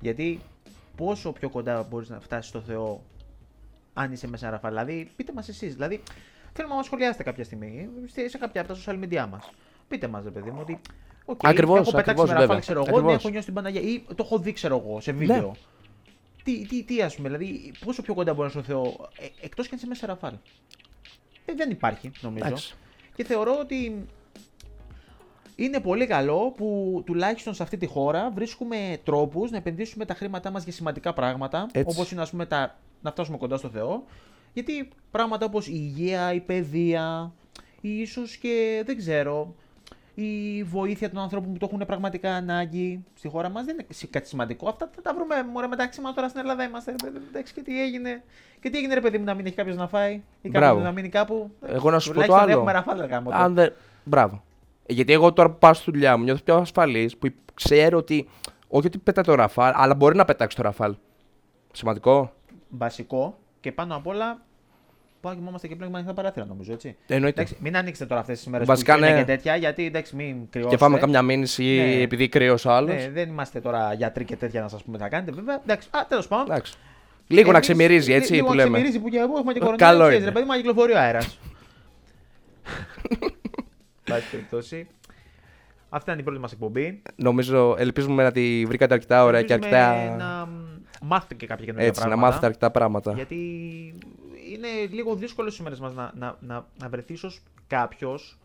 Γιατί 0.00 0.40
πόσο 0.96 1.32
πιο 1.32 1.48
κοντά 1.48 1.86
μπορείς 1.90 2.08
να 2.08 2.20
φτάσεις 2.20 2.48
στο 2.50 2.60
Θεό 2.60 3.00
αν 4.00 4.12
είσαι 4.12 4.28
μέσα 4.28 4.50
ραφάλ. 4.50 4.70
Δηλαδή, 4.70 5.10
πείτε 5.16 5.32
μας 5.32 5.48
εσείς. 5.48 5.74
Δηλαδή, 5.74 6.02
θέλουμε 6.52 6.72
να 6.72 6.78
μας 6.78 6.86
σχολιάσετε 6.86 7.22
κάποια 7.22 7.44
στιγμή 7.44 7.88
σε 8.06 8.28
σε 8.28 8.38
κάποια 8.38 8.60
από 8.60 8.72
τα 8.72 8.78
social 8.84 9.04
media 9.04 9.26
μας. 9.30 9.50
Πείτε 9.88 10.08
μας, 10.08 10.24
ρε 10.24 10.30
παιδί 10.30 10.50
μου, 10.50 10.58
ότι. 10.60 10.80
Okay, 11.26 11.36
Ακριβώς, 11.42 11.78
έχω 11.80 11.90
πετάξει 11.90 12.10
ακριβώς, 12.10 12.28
με 12.28 12.32
ραφάλ, 12.32 12.46
βέβαια. 12.46 12.60
ξέρω 12.60 12.78
εγώ, 12.78 12.88
Ακριβώς. 12.88 13.10
ναι, 13.10 13.18
έχω 13.18 13.28
νιώσει 13.28 13.44
την 13.44 13.54
Παναγία 13.54 13.80
ή 13.80 14.00
το 14.00 14.14
έχω 14.18 14.38
δει, 14.38 14.52
ξέρω 14.52 14.82
εγώ, 14.84 15.00
σε 15.00 15.12
βίντεο. 15.12 15.54
Τι, 16.42 16.66
τι, 16.66 16.82
τι 16.84 17.02
ας 17.02 17.16
πούμε, 17.16 17.28
δηλαδή, 17.28 17.72
πόσο 17.84 18.02
πιο 18.02 18.14
κοντά 18.14 18.34
μπορεί 18.34 18.44
να 18.44 18.50
στο 18.50 18.62
Θεό, 18.62 19.08
ε, 19.18 19.26
εκτός 19.40 19.64
και 19.68 19.70
αν 19.72 19.78
είσαι 19.78 19.86
μέσα 19.86 20.00
σε 20.00 20.06
ραφάλ. 20.06 20.34
Ε, 21.44 21.52
δεν 21.54 21.70
υπάρχει, 21.70 22.10
νομίζω. 22.20 22.44
Εντάξει. 22.46 22.74
Και 23.14 23.24
θεωρώ 23.24 23.58
ότι 23.60 24.06
είναι 25.56 25.80
πολύ 25.80 26.06
καλό 26.06 26.52
που 26.56 27.02
τουλάχιστον 27.06 27.54
σε 27.54 27.62
αυτή 27.62 27.76
τη 27.76 27.86
χώρα 27.86 28.30
βρίσκουμε 28.30 29.00
τρόπους 29.04 29.50
να 29.50 29.56
επενδύσουμε 29.56 30.04
τα 30.04 30.14
χρήματά 30.14 30.50
μας 30.50 30.64
για 30.64 30.72
σημαντικά 30.72 31.12
πράγματα. 31.12 31.66
Έτσι. 31.72 31.94
Όπως 31.96 32.10
είναι 32.10 32.20
ας 32.20 32.30
πούμε, 32.30 32.46
τα, 32.46 32.78
να 33.00 33.10
φτάσουμε 33.10 33.36
κοντά 33.36 33.56
στο 33.56 33.68
Θεό. 33.68 34.04
Γιατί 34.52 34.88
πράγματα 35.10 35.46
όπως 35.46 35.66
η 35.66 35.72
υγεία, 35.74 36.32
η 36.34 36.40
παιδεία, 36.40 37.32
ή 37.80 38.00
ίσως 38.00 38.36
και 38.36 38.82
δεν 38.86 38.96
ξέρω, 38.96 39.54
η 40.14 40.62
βοήθεια 40.62 41.10
των 41.10 41.18
ανθρώπων 41.22 41.52
που 41.52 41.58
το 41.58 41.66
έχουν 41.72 41.86
πραγματικά 41.86 42.34
ανάγκη 42.34 43.04
στη 43.14 43.28
χώρα 43.28 43.48
μας 43.48 43.64
δεν 43.64 43.74
είναι 43.74 43.86
σι- 43.90 44.10
κάτι 44.10 44.28
σημαντικό. 44.28 44.68
Αυτά 44.68 44.90
θα 44.94 45.02
τα 45.02 45.14
βρούμε 45.14 45.34
μωρέ, 45.52 45.66
μεταξύ 45.66 46.00
μας 46.00 46.14
τώρα 46.14 46.28
στην 46.28 46.40
Ελλάδα 46.40 46.64
είμαστε. 46.64 46.90
Ρε, 47.04 47.10
παιδί, 47.10 47.24
εντάξει, 47.28 47.54
και 47.54 47.62
τι 47.62 47.82
έγινε. 47.82 48.22
Και 48.60 48.70
τι 48.70 48.78
έγινε, 48.78 48.94
ρε 48.94 49.00
παιδί 49.00 49.18
μου, 49.18 49.24
να 49.24 49.34
μην 49.34 49.46
έχει 49.46 49.54
κάποιος 49.54 49.76
να 49.76 49.88
φάει 49.88 50.12
ή 50.12 50.20
κάποιος 50.48 50.52
Μπράβο. 50.62 50.80
να 50.80 50.92
μείνει 50.92 51.08
κάπου. 51.08 51.50
Εγώ 51.66 51.90
να 51.90 51.98
σου 51.98 52.08
πω 52.08 52.14
το 52.14 52.20
Τουλάχιστον 52.24 52.48
άλλο. 52.50 52.58
Έχουμε 52.58 52.72
ραφάλ, 52.72 53.00
ρε, 53.00 53.06
γάμο 53.06 53.30
το. 53.30 53.36
Αν 53.36 53.54
δεν... 53.54 53.72
Μπράβο. 54.04 54.42
Ε, 54.86 54.92
Γιατί 54.92 55.12
εγώ 55.12 55.32
τώρα 55.32 55.50
που 55.50 55.58
πάω 55.58 55.74
στη 55.74 55.90
δουλειά 55.90 56.16
μου 56.16 56.24
νιώθω 56.24 56.42
πιο 56.42 56.56
ασφαλής 56.56 57.16
που 57.16 57.28
ξέρω 57.54 57.98
ότι 57.98 58.28
όχι 58.68 58.86
ότι 58.86 58.98
πετάει 58.98 59.24
το 59.24 59.34
ραφάλ, 59.34 59.72
αλλά 59.76 59.94
μπορεί 59.94 60.16
να 60.16 60.24
πετάξει 60.24 60.56
το 60.56 60.62
ραφάλ. 60.62 60.94
Σημαντικό. 61.72 62.32
Βασικό 62.70 63.38
και 63.60 63.72
πάνω 63.72 63.96
απ' 63.96 64.06
όλα 64.06 64.40
πάω 65.20 65.34
και 65.34 65.40
είμαστε 65.48 65.68
και 65.68 65.76
πλέον 65.76 65.90
με 65.90 65.96
ανοιχτά 65.98 66.14
παράθυρα 66.14 66.46
νομίζω 66.46 66.72
έτσι. 66.72 66.96
Εννοείται. 67.06 67.40
Εντάξει, 67.40 67.58
μην 67.62 67.76
ανοίξετε 67.76 68.06
τώρα 68.08 68.20
αυτές 68.20 68.38
τις 68.38 68.46
μέρες 68.46 68.66
Βασικά, 68.66 68.92
που 68.92 68.98
χιόνια 68.98 69.14
ναι. 69.16 69.20
και 69.24 69.32
τέτοια 69.32 69.56
γιατί 69.56 69.84
εντάξει, 69.86 70.16
μην 70.16 70.36
κρυώσετε. 70.50 70.74
Και 70.74 70.80
πάμε 70.80 70.98
καμιά 70.98 71.22
μήνυση 71.22 71.64
Ναι. 71.64 72.02
επειδή 72.02 72.28
κρύος 72.28 72.64
ο 72.64 72.70
άλλος. 72.70 72.94
Ναι, 72.94 73.10
δεν 73.10 73.28
είμαστε 73.28 73.60
τώρα 73.60 73.92
γιατροί 73.92 74.24
και 74.24 74.36
τέτοια 74.36 74.60
να 74.60 74.68
σας 74.68 74.82
πούμε 74.84 74.96
τι 74.96 75.02
θα 75.02 75.08
κάνετε 75.08 75.32
βέβαια. 75.32 75.60
Εντάξει, 75.62 75.88
α, 75.90 76.06
τέλος 76.08 76.28
πάντων. 76.28 76.50
Εντάξει. 76.50 76.74
Λίγο 77.26 77.50
να 77.50 77.56
Εμείς- 77.56 77.68
ξεμυρίζει, 77.68 78.12
έτσι 78.12 78.32
λίγο 78.32 78.46
που 78.46 78.50
να 78.54 78.56
λέμε. 78.56 78.70
ξεμυρίζει 78.70 78.98
που 79.02 79.08
και 79.08 79.18
εγώ 79.18 79.36
έχουμε 79.36 79.52
και 79.52 79.58
Ε, 79.58 79.62
κορονοϊό. 79.64 79.86
καλό 79.88 79.98
ξέρεις, 80.00 80.16
είναι. 80.16 80.26
Ρε 80.26 80.32
παιδί 80.32 80.44
μου, 80.44 80.50
να 80.50 80.56
κυκλοφορεί 80.56 80.92
ο 80.92 80.98
αέρας. 80.98 81.38
Πάση 84.10 84.30
περιπτώσει. 84.30 84.86
Αυτή 85.88 86.08
ήταν 86.10 86.20
η 86.20 86.22
πρώτη 86.22 86.40
μας 86.40 86.52
εκπομπή. 86.52 87.02
Νομίζω, 87.16 87.74
ελπίζουμε 87.78 88.22
να 88.22 88.32
τη 88.32 88.64
βρήκατε 88.66 88.94
αρκετά 88.94 89.24
ωραία 89.24 89.42
και 89.42 89.52
Ελπίζουμε 89.52 89.78
αρκετά. 89.78 90.16
Να 90.16 90.46
μ, 90.46 90.59
μάθετε 91.10 91.34
και 91.34 91.46
κάποια 91.46 91.64
καινούργια 91.64 91.88
Έτσι, 91.88 92.00
να 92.00 92.06
πράγματα. 92.06 92.26
μάθετε 92.28 92.46
αρκετά 92.46 92.70
πράγματα. 92.70 93.12
Γιατί 93.12 93.36
είναι 94.52 94.68
λίγο 94.90 95.14
δύσκολο 95.14 95.50
στι 95.50 95.62
μέρες 95.62 95.80
μας 95.80 95.94
να, 95.94 96.12
να, 96.14 96.36
να, 96.40 96.66
να 96.80 96.88
βρεθεί 96.88 97.12
ίσως 97.12 97.42
κάποιος 97.66 98.38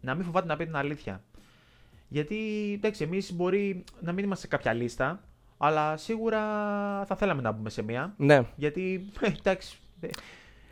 να 0.00 0.14
μην 0.14 0.24
φοβάται 0.24 0.46
να 0.46 0.56
πει 0.56 0.64
την 0.64 0.76
αλήθεια. 0.76 1.22
Γιατί 2.08 2.36
εντάξει, 2.74 3.02
εμείς 3.04 3.32
μπορεί 3.34 3.84
να 4.00 4.12
μην 4.12 4.24
είμαστε 4.24 4.46
σε 4.48 4.56
κάποια 4.56 4.72
λίστα, 4.72 5.20
αλλά 5.58 5.96
σίγουρα 5.96 6.38
θα 7.06 7.16
θέλαμε 7.16 7.42
να 7.42 7.50
μπούμε 7.52 7.70
σε 7.70 7.82
μία. 7.82 8.14
Ναι. 8.16 8.42
Γιατί 8.56 9.10
εντάξει. 9.38 9.78
ε, 10.00 10.08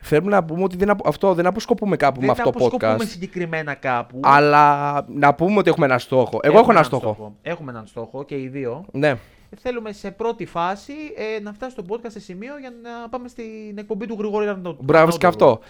Θέλουμε 0.06 0.30
να 0.30 0.44
πούμε 0.44 0.62
ότι 0.62 0.76
δεν, 0.76 0.90
απο- 0.90 1.08
αυτό 1.08 1.34
δεν 1.34 1.46
αποσκοπούμε 1.46 1.96
κάπου 1.96 2.16
δεν 2.18 2.24
με 2.26 2.32
αυτό 2.32 2.42
το 2.42 2.48
αποσκοπούμε 2.48 2.96
podcast. 3.00 3.06
συγκεκριμένα 3.06 3.74
κάπου. 3.74 4.20
Αλλά 4.22 4.92
να 5.08 5.34
πούμε 5.34 5.58
ότι 5.58 5.70
έχουμε 5.70 5.86
ένα 5.86 5.98
στόχο. 5.98 6.38
Εγώ 6.42 6.58
Έχουμε 6.58 6.60
έχω 6.60 6.70
ένα 6.70 6.78
έναν 6.78 6.84
στόχο. 7.00 7.36
Έχουμε 7.42 7.70
έναν 7.70 7.86
στόχο 7.86 8.24
και 8.24 8.40
οι 8.40 8.48
δύο. 8.48 8.84
Ναι. 8.92 9.16
Θέλουμε 9.60 9.92
σε 9.92 10.10
πρώτη 10.10 10.46
φάση 10.46 10.92
ε, 11.36 11.40
να 11.40 11.52
φτάσει 11.52 11.76
το 11.76 11.84
podcast 11.88 12.06
σε 12.10 12.20
σημείο 12.20 12.58
για 12.58 12.72
να 12.82 13.08
πάμε 13.08 13.28
στην 13.28 13.78
εκπομπή 13.78 14.06
του 14.06 14.16
Γρηγόρη 14.18 14.46
Ραντο- 14.46 14.76
Μπράβο 14.80 15.16
και 15.16 15.26
Ραντόγλου. 15.26 15.54
αυτό. 15.54 15.60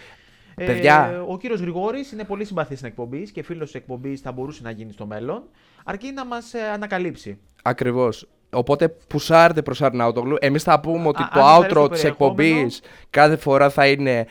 Παιδιά. 0.55 1.25
ο 1.29 1.37
κύριος 1.39 1.61
Γρηγόρης 1.61 2.13
είναι 2.13 2.25
πολύ 2.25 2.45
συμπαθής 2.45 2.79
στην 2.79 2.89
εκπομπή 2.91 3.31
και 3.31 3.43
φίλος 3.43 3.65
της 3.71 3.75
εκπομπής 3.81 4.21
θα 4.21 4.33
μπορούσε 4.33 4.61
να 4.63 4.71
γίνει 4.71 4.93
στο 4.93 5.07
μέλλον, 5.07 5.43
αρκεί 5.85 6.13
να 6.13 6.25
μας 6.27 6.55
ανακαλύψει. 6.75 7.39
Ακριβώς. 7.63 8.29
Οπότε 8.51 8.89
πουσάρετε 8.89 9.63
προς 9.63 9.83
Αρναούτογλου. 9.83 10.37
Εμείς 10.41 10.63
θα 10.63 10.81
πούμε 10.81 11.09
ότι 11.09 11.23
Α, 11.23 11.29
το 11.35 11.41
αν 11.41 11.47
σας 11.47 11.57
αρέσει 11.57 11.71
outro 11.71 11.75
το 11.83 11.89
της 11.89 12.01
περιεχόμενο. 12.03 12.43
εκπομπής 12.49 12.83
κάθε 13.11 13.37
φορά 13.37 13.71
θα 13.71 13.87
είναι 13.87 14.27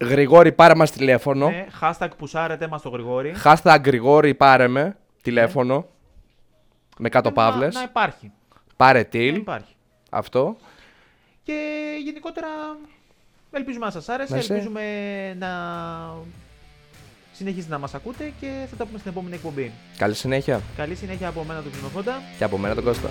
Γρηγόρη 0.00 0.52
πάρε 0.52 0.74
μας 0.74 0.90
τηλέφωνο. 0.90 1.48
Ναι, 1.48 1.66
hashtag 1.80 2.08
που 2.18 2.26
σάρετε 2.26 2.68
μας 2.68 2.82
το 2.82 2.88
Γρηγόρη. 2.88 3.34
Hashtag 3.44 3.78
Γρηγόρη 3.84 4.34
πάρε 4.34 4.68
με 4.68 4.96
τηλέφωνο. 5.22 5.86
Με 6.98 7.08
κάτω 7.08 7.30
Ναι, 7.30 7.34
να- 7.42 7.50
παύλες. 7.50 7.74
Να, 7.74 7.82
υπάρχει. 7.82 8.32
Πάρε 8.76 8.98
Να 8.98 9.04
τιλ. 9.04 9.34
υπάρχει. 9.34 9.74
Αυτό. 10.10 10.56
Και 11.42 11.80
γενικότερα 12.04 12.48
Ελπίζουμε 13.56 13.84
να 13.84 13.90
σας 13.90 14.08
άρεσε, 14.08 14.34
Merci. 14.38 14.50
ελπίζουμε 14.50 14.82
να 15.38 15.48
συνεχίσετε 17.32 17.72
να 17.72 17.78
μας 17.78 17.94
ακούτε 17.94 18.32
και 18.40 18.66
θα 18.70 18.76
τα 18.76 18.84
πούμε 18.86 18.98
στην 18.98 19.10
επόμενη 19.10 19.34
εκπομπή. 19.34 19.72
Καλή 19.96 20.14
συνέχεια 20.14 20.60
Καλή 20.76 20.94
συνέχεια 20.94 21.28
από 21.28 21.44
μένα 21.44 21.62
τον 21.62 21.72
Κλινοφόντα. 21.72 22.22
και 22.38 22.44
από 22.44 22.58
μένα 22.58 22.74
τον 22.74 22.84
Κώστα. 22.84 23.10